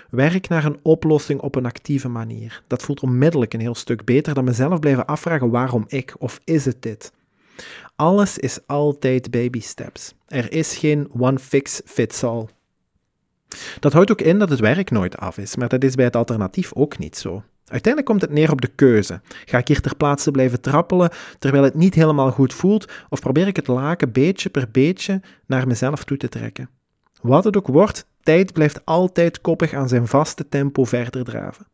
Werk 0.10 0.50
naar 0.50 0.66
een 0.66 0.80
oplossing 0.82 1.40
op 1.40 1.56
een 1.56 1.66
actieve 1.66 2.10
manier. 2.10 2.64
Dat 2.68 2.84
voelt 2.84 3.02
onmiddellijk 3.02 3.54
een 3.54 3.60
heel 3.60 3.76
stuk 3.76 4.06
beter 4.06 4.34
dan 4.34 4.44
mezelf 4.44 4.80
blijven 4.80 5.06
afvragen 5.06 5.50
waarom 5.50 5.86
ik 5.88 6.16
of 6.18 6.40
is 6.44 6.66
het 6.66 6.82
dit? 6.82 7.12
Alles 7.96 8.38
is 8.38 8.60
altijd 8.66 9.32
baby 9.32 9.60
steps. 9.60 10.14
Er 10.28 10.52
is 10.52 10.78
geen 10.78 11.10
one 11.18 11.40
fix 11.40 11.82
fits 11.86 12.24
all. 12.24 12.48
Dat 13.80 13.94
houdt 13.94 14.12
ook 14.12 14.22
in 14.22 14.40
dat 14.40 14.50
het 14.50 14.60
werk 14.60 14.92
nooit 14.92 15.18
af 15.18 15.38
is, 15.38 15.56
maar 15.56 15.70
dat 15.70 15.84
is 15.84 15.96
bij 15.96 16.06
het 16.06 16.16
alternatief 16.16 16.74
ook 16.74 16.98
niet 16.98 17.18
zo. 17.18 17.44
Uiteindelijk 17.66 18.12
komt 18.12 18.22
het 18.22 18.32
neer 18.40 18.52
op 18.52 18.62
de 18.62 18.72
keuze. 18.76 19.22
Ga 19.46 19.58
ik 19.58 19.68
hier 19.68 19.82
ter 19.82 19.96
plaatse 19.96 20.32
blijven 20.32 20.62
trappelen 20.62 21.10
terwijl 21.40 21.64
het 21.64 21.74
niet 21.74 21.94
helemaal 21.94 22.32
goed 22.32 22.54
voelt, 22.54 22.92
of 23.10 23.20
probeer 23.20 23.48
ik 23.48 23.56
het 23.56 23.68
laken 23.68 24.12
beetje 24.12 24.50
per 24.50 24.68
beetje 24.72 25.22
naar 25.46 25.68
mezelf 25.68 26.04
toe 26.04 26.18
te 26.18 26.30
trekken? 26.30 26.70
Wat 27.22 27.44
het 27.44 27.58
ook 27.58 27.68
wordt, 27.68 28.06
tijd 28.22 28.54
blijft 28.54 28.86
altijd 28.86 29.42
koppig 29.42 29.74
aan 29.74 29.88
zijn 29.88 30.08
vaste 30.08 30.50
tempo 30.50 30.84
verder 30.84 31.24
draven. 31.24 31.66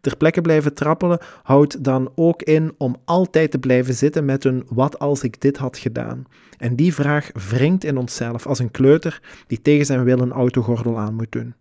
Ter 0.00 0.16
plekke 0.16 0.40
blijven 0.40 0.74
trappelen 0.74 1.18
houdt 1.42 1.84
dan 1.84 2.12
ook 2.14 2.42
in 2.42 2.74
om 2.78 2.96
altijd 3.04 3.50
te 3.50 3.58
blijven 3.58 3.94
zitten 3.94 4.24
met 4.24 4.44
een 4.44 4.66
wat 4.68 4.98
als 4.98 5.22
ik 5.22 5.40
dit 5.40 5.56
had 5.56 5.78
gedaan. 5.78 6.24
En 6.58 6.76
die 6.76 6.94
vraag 6.94 7.30
wringt 7.48 7.84
in 7.84 7.96
onszelf 7.96 8.46
als 8.46 8.58
een 8.58 8.70
kleuter 8.70 9.20
die 9.46 9.62
tegen 9.62 9.86
zijn 9.86 10.04
wil 10.04 10.18
een 10.18 10.32
autogordel 10.32 10.98
aan 10.98 11.14
moet 11.14 11.32
doen. 11.32 11.54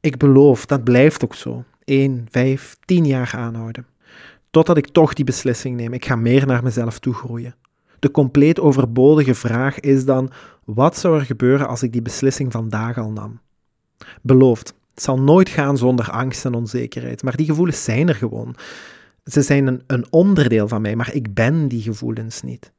Ik 0.00 0.16
beloof, 0.16 0.66
dat 0.66 0.84
blijft 0.84 1.24
ook 1.24 1.34
zo. 1.34 1.64
1, 1.84 2.26
5, 2.30 2.76
10 2.84 3.06
jaar 3.06 3.32
aanhouden. 3.36 3.86
Totdat 4.50 4.76
ik 4.76 4.88
toch 4.88 5.14
die 5.14 5.24
beslissing 5.24 5.76
neem. 5.76 5.92
Ik 5.92 6.04
ga 6.04 6.16
meer 6.16 6.46
naar 6.46 6.62
mezelf 6.62 6.98
toe 6.98 7.14
groeien. 7.14 7.54
De 7.98 8.10
compleet 8.10 8.60
overbodige 8.60 9.34
vraag 9.34 9.80
is 9.80 10.04
dan: 10.04 10.30
wat 10.64 10.96
zou 10.96 11.18
er 11.18 11.24
gebeuren 11.24 11.68
als 11.68 11.82
ik 11.82 11.92
die 11.92 12.02
beslissing 12.02 12.52
vandaag 12.52 12.98
al 12.98 13.10
nam? 13.10 13.40
Beloofd, 14.22 14.74
het 14.94 15.02
zal 15.02 15.20
nooit 15.20 15.48
gaan 15.48 15.78
zonder 15.78 16.10
angst 16.10 16.44
en 16.44 16.54
onzekerheid, 16.54 17.22
maar 17.22 17.36
die 17.36 17.46
gevoelens 17.46 17.84
zijn 17.84 18.08
er 18.08 18.14
gewoon. 18.14 18.56
Ze 19.24 19.42
zijn 19.42 19.66
een, 19.66 19.82
een 19.86 20.06
onderdeel 20.10 20.68
van 20.68 20.82
mij, 20.82 20.96
maar 20.96 21.14
ik 21.14 21.34
ben 21.34 21.68
die 21.68 21.82
gevoelens 21.82 22.42
niet. 22.42 22.72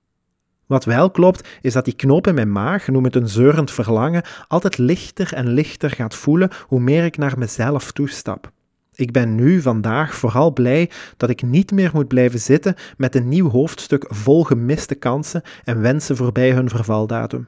Wat 0.65 0.85
wel 0.85 1.11
klopt, 1.11 1.47
is 1.61 1.73
dat 1.73 1.85
die 1.85 1.95
knoop 1.95 2.27
in 2.27 2.33
mijn 2.33 2.51
maag, 2.51 2.87
noem 2.87 3.03
het 3.03 3.15
een 3.15 3.29
zeurend 3.29 3.71
verlangen, 3.71 4.23
altijd 4.47 4.77
lichter 4.77 5.33
en 5.33 5.47
lichter 5.47 5.89
gaat 5.89 6.15
voelen 6.15 6.49
hoe 6.67 6.79
meer 6.79 7.05
ik 7.05 7.17
naar 7.17 7.37
mezelf 7.37 7.91
toestap. 7.91 8.51
Ik 8.95 9.11
ben 9.11 9.35
nu, 9.35 9.61
vandaag, 9.61 10.15
vooral 10.15 10.53
blij 10.53 10.89
dat 11.17 11.29
ik 11.29 11.41
niet 11.41 11.71
meer 11.71 11.91
moet 11.93 12.07
blijven 12.07 12.39
zitten 12.39 12.75
met 12.97 13.15
een 13.15 13.27
nieuw 13.27 13.49
hoofdstuk 13.49 14.05
vol 14.07 14.43
gemiste 14.43 14.95
kansen 14.95 15.41
en 15.63 15.81
wensen 15.81 16.15
voorbij 16.15 16.51
hun 16.51 16.69
vervaldatum. 16.69 17.47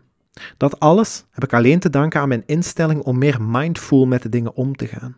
Dat 0.57 0.79
alles 0.79 1.25
heb 1.31 1.43
ik 1.43 1.53
alleen 1.53 1.79
te 1.79 1.89
danken 1.89 2.19
aan 2.19 2.27
mijn 2.27 2.43
instelling 2.45 3.01
om 3.01 3.17
meer 3.17 3.41
mindful 3.41 4.05
met 4.05 4.21
de 4.21 4.29
dingen 4.29 4.55
om 4.55 4.75
te 4.75 4.87
gaan. 4.87 5.17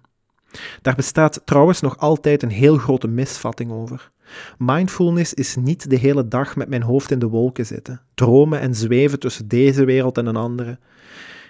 Daar 0.81 0.95
bestaat 0.95 1.41
trouwens 1.45 1.81
nog 1.81 1.97
altijd 1.97 2.43
een 2.43 2.49
heel 2.49 2.77
grote 2.77 3.07
misvatting 3.07 3.71
over. 3.71 4.11
Mindfulness 4.57 5.33
is 5.33 5.55
niet 5.55 5.89
de 5.89 5.95
hele 5.95 6.27
dag 6.27 6.55
met 6.55 6.69
mijn 6.69 6.81
hoofd 6.81 7.11
in 7.11 7.19
de 7.19 7.27
wolken 7.27 7.65
zitten, 7.65 8.01
dromen 8.13 8.59
en 8.59 8.75
zweven 8.75 9.19
tussen 9.19 9.47
deze 9.47 9.85
wereld 9.85 10.17
en 10.17 10.25
een 10.25 10.35
andere. 10.35 10.79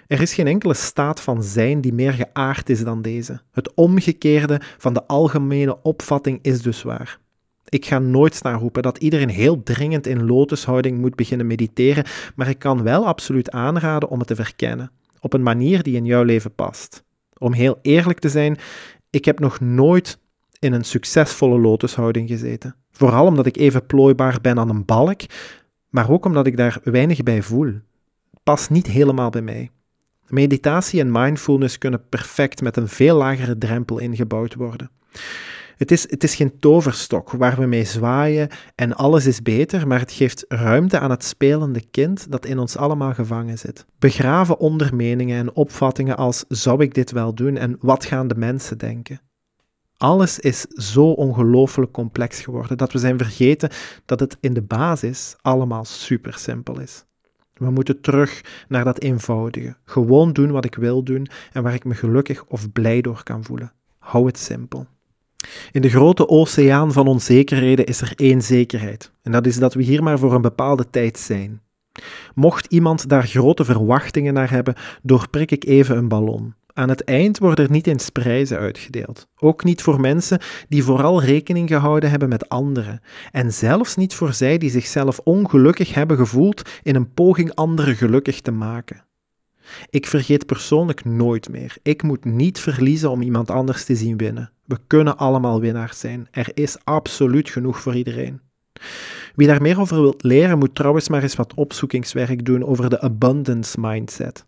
Er 0.06 0.20
is 0.20 0.34
geen 0.34 0.46
enkele 0.46 0.74
staat 0.74 1.20
van 1.20 1.42
zijn 1.42 1.80
die 1.80 1.92
meer 1.92 2.12
geaard 2.12 2.70
is 2.70 2.84
dan 2.84 3.02
deze. 3.02 3.40
Het 3.52 3.74
omgekeerde 3.74 4.60
van 4.78 4.92
de 4.92 5.06
algemene 5.06 5.82
opvatting 5.82 6.38
is 6.42 6.62
dus 6.62 6.82
waar. 6.82 7.18
Ik 7.68 7.86
ga 7.86 7.98
nooit 7.98 8.34
staan 8.34 8.58
roepen 8.58 8.82
dat 8.82 8.98
iedereen 8.98 9.28
heel 9.28 9.62
dringend 9.62 10.06
in 10.06 10.26
lotushouding 10.26 10.98
moet 10.98 11.14
beginnen 11.14 11.46
mediteren, 11.46 12.04
maar 12.36 12.48
ik 12.48 12.58
kan 12.58 12.82
wel 12.82 13.06
absoluut 13.06 13.50
aanraden 13.50 14.08
om 14.08 14.18
het 14.18 14.28
te 14.28 14.34
verkennen, 14.34 14.90
op 15.20 15.32
een 15.32 15.42
manier 15.42 15.82
die 15.82 15.96
in 15.96 16.04
jouw 16.04 16.22
leven 16.22 16.54
past. 16.54 17.04
Om 17.38 17.52
heel 17.52 17.78
eerlijk 17.82 18.18
te 18.18 18.28
zijn, 18.28 18.58
ik 19.10 19.24
heb 19.24 19.38
nog 19.38 19.60
nooit 19.60 20.18
in 20.58 20.72
een 20.72 20.84
succesvolle 20.84 21.58
lotushouding 21.58 22.28
gezeten. 22.28 22.76
Vooral 22.90 23.26
omdat 23.26 23.46
ik 23.46 23.56
even 23.56 23.86
plooibaar 23.86 24.38
ben 24.40 24.58
aan 24.58 24.68
een 24.68 24.84
balk, 24.84 25.20
maar 25.88 26.10
ook 26.10 26.24
omdat 26.24 26.46
ik 26.46 26.56
daar 26.56 26.80
weinig 26.84 27.22
bij 27.22 27.42
voel. 27.42 27.74
Past 28.42 28.70
niet 28.70 28.86
helemaal 28.86 29.30
bij 29.30 29.42
mij. 29.42 29.70
Meditatie 30.26 31.00
en 31.00 31.12
mindfulness 31.12 31.78
kunnen 31.78 32.08
perfect 32.08 32.62
met 32.62 32.76
een 32.76 32.88
veel 32.88 33.16
lagere 33.16 33.58
drempel 33.58 33.98
ingebouwd 33.98 34.54
worden. 34.54 34.90
Het 35.78 35.90
is, 35.90 36.10
het 36.10 36.24
is 36.24 36.34
geen 36.34 36.58
toverstok 36.58 37.30
waar 37.30 37.56
we 37.56 37.66
mee 37.66 37.84
zwaaien 37.84 38.48
en 38.74 38.94
alles 38.94 39.26
is 39.26 39.42
beter, 39.42 39.86
maar 39.86 39.98
het 39.98 40.12
geeft 40.12 40.44
ruimte 40.48 40.98
aan 40.98 41.10
het 41.10 41.24
spelende 41.24 41.84
kind 41.90 42.30
dat 42.30 42.46
in 42.46 42.58
ons 42.58 42.76
allemaal 42.76 43.14
gevangen 43.14 43.58
zit. 43.58 43.86
Begraven 43.98 44.58
onder 44.58 44.94
meningen 44.94 45.38
en 45.38 45.54
opvattingen 45.54 46.16
als 46.16 46.44
zou 46.48 46.82
ik 46.82 46.94
dit 46.94 47.10
wel 47.10 47.34
doen 47.34 47.56
en 47.56 47.76
wat 47.80 48.04
gaan 48.04 48.28
de 48.28 48.34
mensen 48.34 48.78
denken? 48.78 49.20
Alles 49.96 50.38
is 50.38 50.60
zo 50.60 51.10
ongelooflijk 51.10 51.92
complex 51.92 52.40
geworden 52.40 52.76
dat 52.76 52.92
we 52.92 52.98
zijn 52.98 53.18
vergeten 53.18 53.70
dat 54.04 54.20
het 54.20 54.36
in 54.40 54.54
de 54.54 54.62
basis 54.62 55.36
allemaal 55.40 55.84
super 55.84 56.34
simpel 56.34 56.80
is. 56.80 57.04
We 57.54 57.70
moeten 57.70 58.00
terug 58.00 58.40
naar 58.68 58.84
dat 58.84 59.00
eenvoudige. 59.00 59.76
Gewoon 59.84 60.32
doen 60.32 60.50
wat 60.50 60.64
ik 60.64 60.74
wil 60.74 61.02
doen 61.02 61.26
en 61.52 61.62
waar 61.62 61.74
ik 61.74 61.84
me 61.84 61.94
gelukkig 61.94 62.44
of 62.44 62.72
blij 62.72 63.00
door 63.00 63.22
kan 63.22 63.44
voelen. 63.44 63.72
Hou 63.98 64.26
het 64.26 64.38
simpel. 64.38 64.86
In 65.72 65.80
de 65.80 65.88
grote 65.88 66.28
oceaan 66.28 66.92
van 66.92 67.06
onzekerheden 67.06 67.86
is 67.86 68.00
er 68.00 68.12
één 68.16 68.42
zekerheid, 68.42 69.12
en 69.22 69.32
dat 69.32 69.46
is 69.46 69.58
dat 69.58 69.74
we 69.74 69.82
hier 69.82 70.02
maar 70.02 70.18
voor 70.18 70.34
een 70.34 70.42
bepaalde 70.42 70.90
tijd 70.90 71.18
zijn. 71.18 71.60
Mocht 72.34 72.66
iemand 72.66 73.08
daar 73.08 73.26
grote 73.26 73.64
verwachtingen 73.64 74.34
naar 74.34 74.50
hebben, 74.50 74.74
doorprik 75.02 75.50
ik 75.50 75.64
even 75.64 75.96
een 75.96 76.08
ballon. 76.08 76.54
Aan 76.72 76.88
het 76.88 77.04
eind 77.04 77.38
worden 77.38 77.64
er 77.64 77.70
niet 77.70 77.86
eens 77.86 78.10
prijzen 78.10 78.58
uitgedeeld. 78.58 79.28
Ook 79.38 79.64
niet 79.64 79.82
voor 79.82 80.00
mensen 80.00 80.40
die 80.68 80.84
vooral 80.84 81.22
rekening 81.22 81.68
gehouden 81.68 82.10
hebben 82.10 82.28
met 82.28 82.48
anderen. 82.48 83.00
En 83.32 83.52
zelfs 83.52 83.96
niet 83.96 84.14
voor 84.14 84.32
zij 84.32 84.58
die 84.58 84.70
zichzelf 84.70 85.18
ongelukkig 85.18 85.94
hebben 85.94 86.16
gevoeld 86.16 86.62
in 86.82 86.94
een 86.94 87.12
poging 87.14 87.54
anderen 87.54 87.96
gelukkig 87.96 88.40
te 88.40 88.50
maken. 88.50 89.04
Ik 89.90 90.06
vergeet 90.06 90.46
persoonlijk 90.46 91.04
nooit 91.04 91.48
meer. 91.48 91.76
Ik 91.82 92.02
moet 92.02 92.24
niet 92.24 92.60
verliezen 92.60 93.10
om 93.10 93.22
iemand 93.22 93.50
anders 93.50 93.84
te 93.84 93.96
zien 93.96 94.16
winnen. 94.16 94.52
We 94.68 94.78
kunnen 94.86 95.16
allemaal 95.16 95.60
winnaars 95.60 95.98
zijn. 95.98 96.28
Er 96.30 96.50
is 96.54 96.76
absoluut 96.84 97.50
genoeg 97.50 97.80
voor 97.80 97.94
iedereen. 97.94 98.40
Wie 99.34 99.46
daar 99.46 99.62
meer 99.62 99.80
over 99.80 100.00
wilt 100.00 100.22
leren, 100.22 100.58
moet 100.58 100.74
trouwens 100.74 101.08
maar 101.08 101.22
eens 101.22 101.36
wat 101.36 101.54
opzoekingswerk 101.54 102.44
doen 102.44 102.64
over 102.64 102.90
de 102.90 103.00
abundance 103.00 103.80
mindset. 103.80 104.46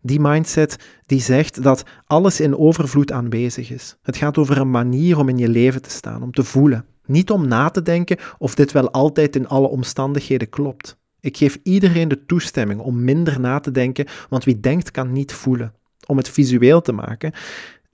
Die 0.00 0.20
mindset 0.20 0.76
die 1.06 1.20
zegt 1.20 1.62
dat 1.62 1.84
alles 2.06 2.40
in 2.40 2.56
overvloed 2.56 3.12
aanwezig 3.12 3.70
is. 3.70 3.96
Het 4.02 4.16
gaat 4.16 4.38
over 4.38 4.58
een 4.58 4.70
manier 4.70 5.18
om 5.18 5.28
in 5.28 5.38
je 5.38 5.48
leven 5.48 5.82
te 5.82 5.90
staan, 5.90 6.22
om 6.22 6.32
te 6.32 6.44
voelen. 6.44 6.84
Niet 7.06 7.30
om 7.30 7.48
na 7.48 7.68
te 7.68 7.82
denken 7.82 8.18
of 8.38 8.54
dit 8.54 8.72
wel 8.72 8.90
altijd 8.90 9.36
in 9.36 9.48
alle 9.48 9.68
omstandigheden 9.68 10.48
klopt. 10.48 10.98
Ik 11.20 11.36
geef 11.36 11.58
iedereen 11.62 12.08
de 12.08 12.24
toestemming 12.24 12.80
om 12.80 13.04
minder 13.04 13.40
na 13.40 13.58
te 13.60 13.70
denken, 13.70 14.06
want 14.28 14.44
wie 14.44 14.60
denkt 14.60 14.90
kan 14.90 15.12
niet 15.12 15.32
voelen. 15.32 15.72
Om 16.06 16.16
het 16.16 16.28
visueel 16.28 16.80
te 16.80 16.92
maken, 16.92 17.32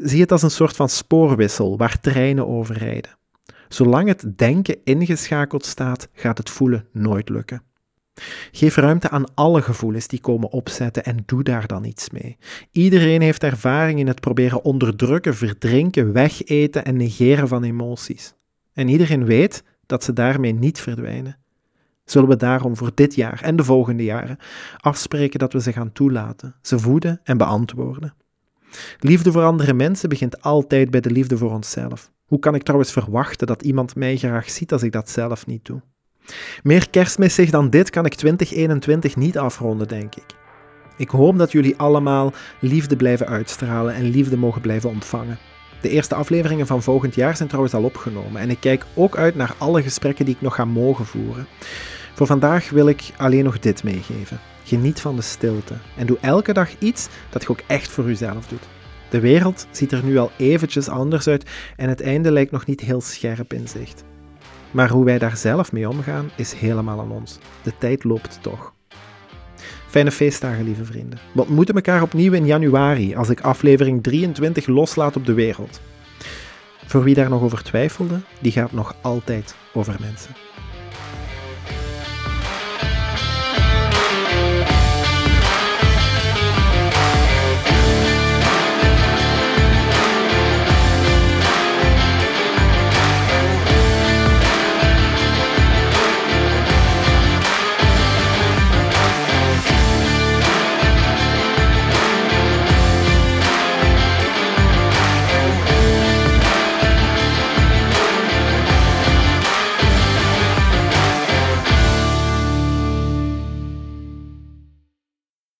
zie 0.04 0.20
het 0.20 0.32
als 0.32 0.42
een 0.42 0.50
soort 0.50 0.76
van 0.76 0.88
spoorwissel 0.88 1.76
waar 1.76 2.00
treinen 2.00 2.46
over 2.46 2.78
rijden. 2.78 3.16
Zolang 3.68 4.08
het 4.08 4.24
denken 4.36 4.76
ingeschakeld 4.84 5.64
staat, 5.64 6.08
gaat 6.12 6.38
het 6.38 6.50
voelen 6.50 6.86
nooit 6.92 7.28
lukken. 7.28 7.62
Geef 8.52 8.76
ruimte 8.76 9.10
aan 9.10 9.34
alle 9.34 9.62
gevoelens 9.62 10.06
die 10.06 10.20
komen 10.20 10.50
opzetten 10.50 11.04
en 11.04 11.22
doe 11.26 11.42
daar 11.42 11.66
dan 11.66 11.84
iets 11.84 12.10
mee. 12.10 12.36
Iedereen 12.72 13.22
heeft 13.22 13.42
ervaring 13.42 13.98
in 13.98 14.06
het 14.06 14.20
proberen 14.20 14.64
onderdrukken, 14.64 15.34
verdrinken, 15.34 16.12
wegeten 16.12 16.84
en 16.84 16.96
negeren 16.96 17.48
van 17.48 17.62
emoties. 17.62 18.34
En 18.72 18.88
iedereen 18.88 19.24
weet 19.24 19.64
dat 19.86 20.04
ze 20.04 20.12
daarmee 20.12 20.54
niet 20.54 20.80
verdwijnen. 20.80 21.38
Zullen 22.04 22.28
we 22.28 22.36
daarom 22.36 22.76
voor 22.76 22.90
dit 22.94 23.14
jaar 23.14 23.42
en 23.42 23.56
de 23.56 23.64
volgende 23.64 24.04
jaren 24.04 24.38
afspreken 24.76 25.38
dat 25.38 25.52
we 25.52 25.60
ze 25.60 25.72
gaan 25.72 25.92
toelaten, 25.92 26.54
ze 26.62 26.78
voeden 26.78 27.20
en 27.24 27.36
beantwoorden? 27.36 28.14
Liefde 28.98 29.32
voor 29.32 29.42
andere 29.42 29.74
mensen 29.74 30.08
begint 30.08 30.42
altijd 30.42 30.90
bij 30.90 31.00
de 31.00 31.10
liefde 31.10 31.36
voor 31.36 31.50
onszelf. 31.50 32.10
Hoe 32.24 32.38
kan 32.38 32.54
ik 32.54 32.62
trouwens 32.62 32.92
verwachten 32.92 33.46
dat 33.46 33.62
iemand 33.62 33.96
mij 33.96 34.16
graag 34.16 34.50
ziet 34.50 34.72
als 34.72 34.82
ik 34.82 34.92
dat 34.92 35.10
zelf 35.10 35.46
niet 35.46 35.64
doe? 35.64 35.82
Meer 36.62 36.90
kerstmissig 36.90 37.50
dan 37.50 37.70
dit 37.70 37.90
kan 37.90 38.06
ik 38.06 38.14
2021 38.14 39.16
niet 39.16 39.38
afronden, 39.38 39.88
denk 39.88 40.14
ik. 40.14 40.24
Ik 40.96 41.08
hoop 41.08 41.38
dat 41.38 41.52
jullie 41.52 41.76
allemaal 41.76 42.32
liefde 42.60 42.96
blijven 42.96 43.26
uitstralen 43.26 43.94
en 43.94 44.10
liefde 44.10 44.36
mogen 44.36 44.60
blijven 44.60 44.90
ontvangen. 44.90 45.38
De 45.80 45.88
eerste 45.88 46.14
afleveringen 46.14 46.66
van 46.66 46.82
volgend 46.82 47.14
jaar 47.14 47.36
zijn 47.36 47.48
trouwens 47.48 47.74
al 47.74 47.82
opgenomen 47.82 48.40
en 48.40 48.50
ik 48.50 48.60
kijk 48.60 48.84
ook 48.94 49.16
uit 49.16 49.34
naar 49.34 49.54
alle 49.58 49.82
gesprekken 49.82 50.24
die 50.24 50.34
ik 50.34 50.40
nog 50.40 50.54
ga 50.54 50.64
mogen 50.64 51.06
voeren. 51.06 51.46
Voor 52.14 52.26
vandaag 52.26 52.70
wil 52.70 52.88
ik 52.88 53.02
alleen 53.16 53.44
nog 53.44 53.58
dit 53.58 53.84
meegeven. 53.84 54.40
Geniet 54.64 55.00
van 55.00 55.16
de 55.16 55.22
stilte 55.22 55.74
en 55.96 56.06
doe 56.06 56.18
elke 56.20 56.52
dag 56.52 56.78
iets 56.78 57.08
dat 57.30 57.42
je 57.42 57.48
ook 57.48 57.60
echt 57.66 57.90
voor 57.90 58.04
jezelf 58.04 58.46
doet. 58.46 58.68
De 59.10 59.20
wereld 59.20 59.66
ziet 59.70 59.92
er 59.92 60.04
nu 60.04 60.18
al 60.18 60.30
eventjes 60.36 60.88
anders 60.88 61.28
uit 61.28 61.50
en 61.76 61.88
het 61.88 62.00
einde 62.00 62.32
lijkt 62.32 62.50
nog 62.50 62.66
niet 62.66 62.80
heel 62.80 63.00
scherp 63.00 63.52
in 63.52 63.68
zicht. 63.68 64.04
Maar 64.70 64.90
hoe 64.90 65.04
wij 65.04 65.18
daar 65.18 65.36
zelf 65.36 65.72
mee 65.72 65.88
omgaan 65.88 66.30
is 66.36 66.52
helemaal 66.52 67.00
aan 67.00 67.10
ons. 67.10 67.38
De 67.62 67.72
tijd 67.78 68.04
loopt 68.04 68.38
toch. 68.42 68.72
Fijne 69.88 70.10
feestdagen, 70.10 70.64
lieve 70.64 70.84
vrienden. 70.84 71.18
We 71.32 71.40
ontmoeten 71.40 71.74
elkaar 71.74 72.02
opnieuw 72.02 72.32
in 72.32 72.46
januari 72.46 73.14
als 73.14 73.28
ik 73.28 73.40
aflevering 73.40 74.02
23 74.02 74.66
loslaat 74.66 75.16
op 75.16 75.26
de 75.26 75.34
wereld. 75.34 75.80
Voor 76.86 77.02
wie 77.02 77.14
daar 77.14 77.30
nog 77.30 77.42
over 77.42 77.62
twijfelde, 77.62 78.20
die 78.40 78.52
gaat 78.52 78.72
nog 78.72 78.96
altijd 79.00 79.54
over 79.72 79.96
mensen. 80.00 80.34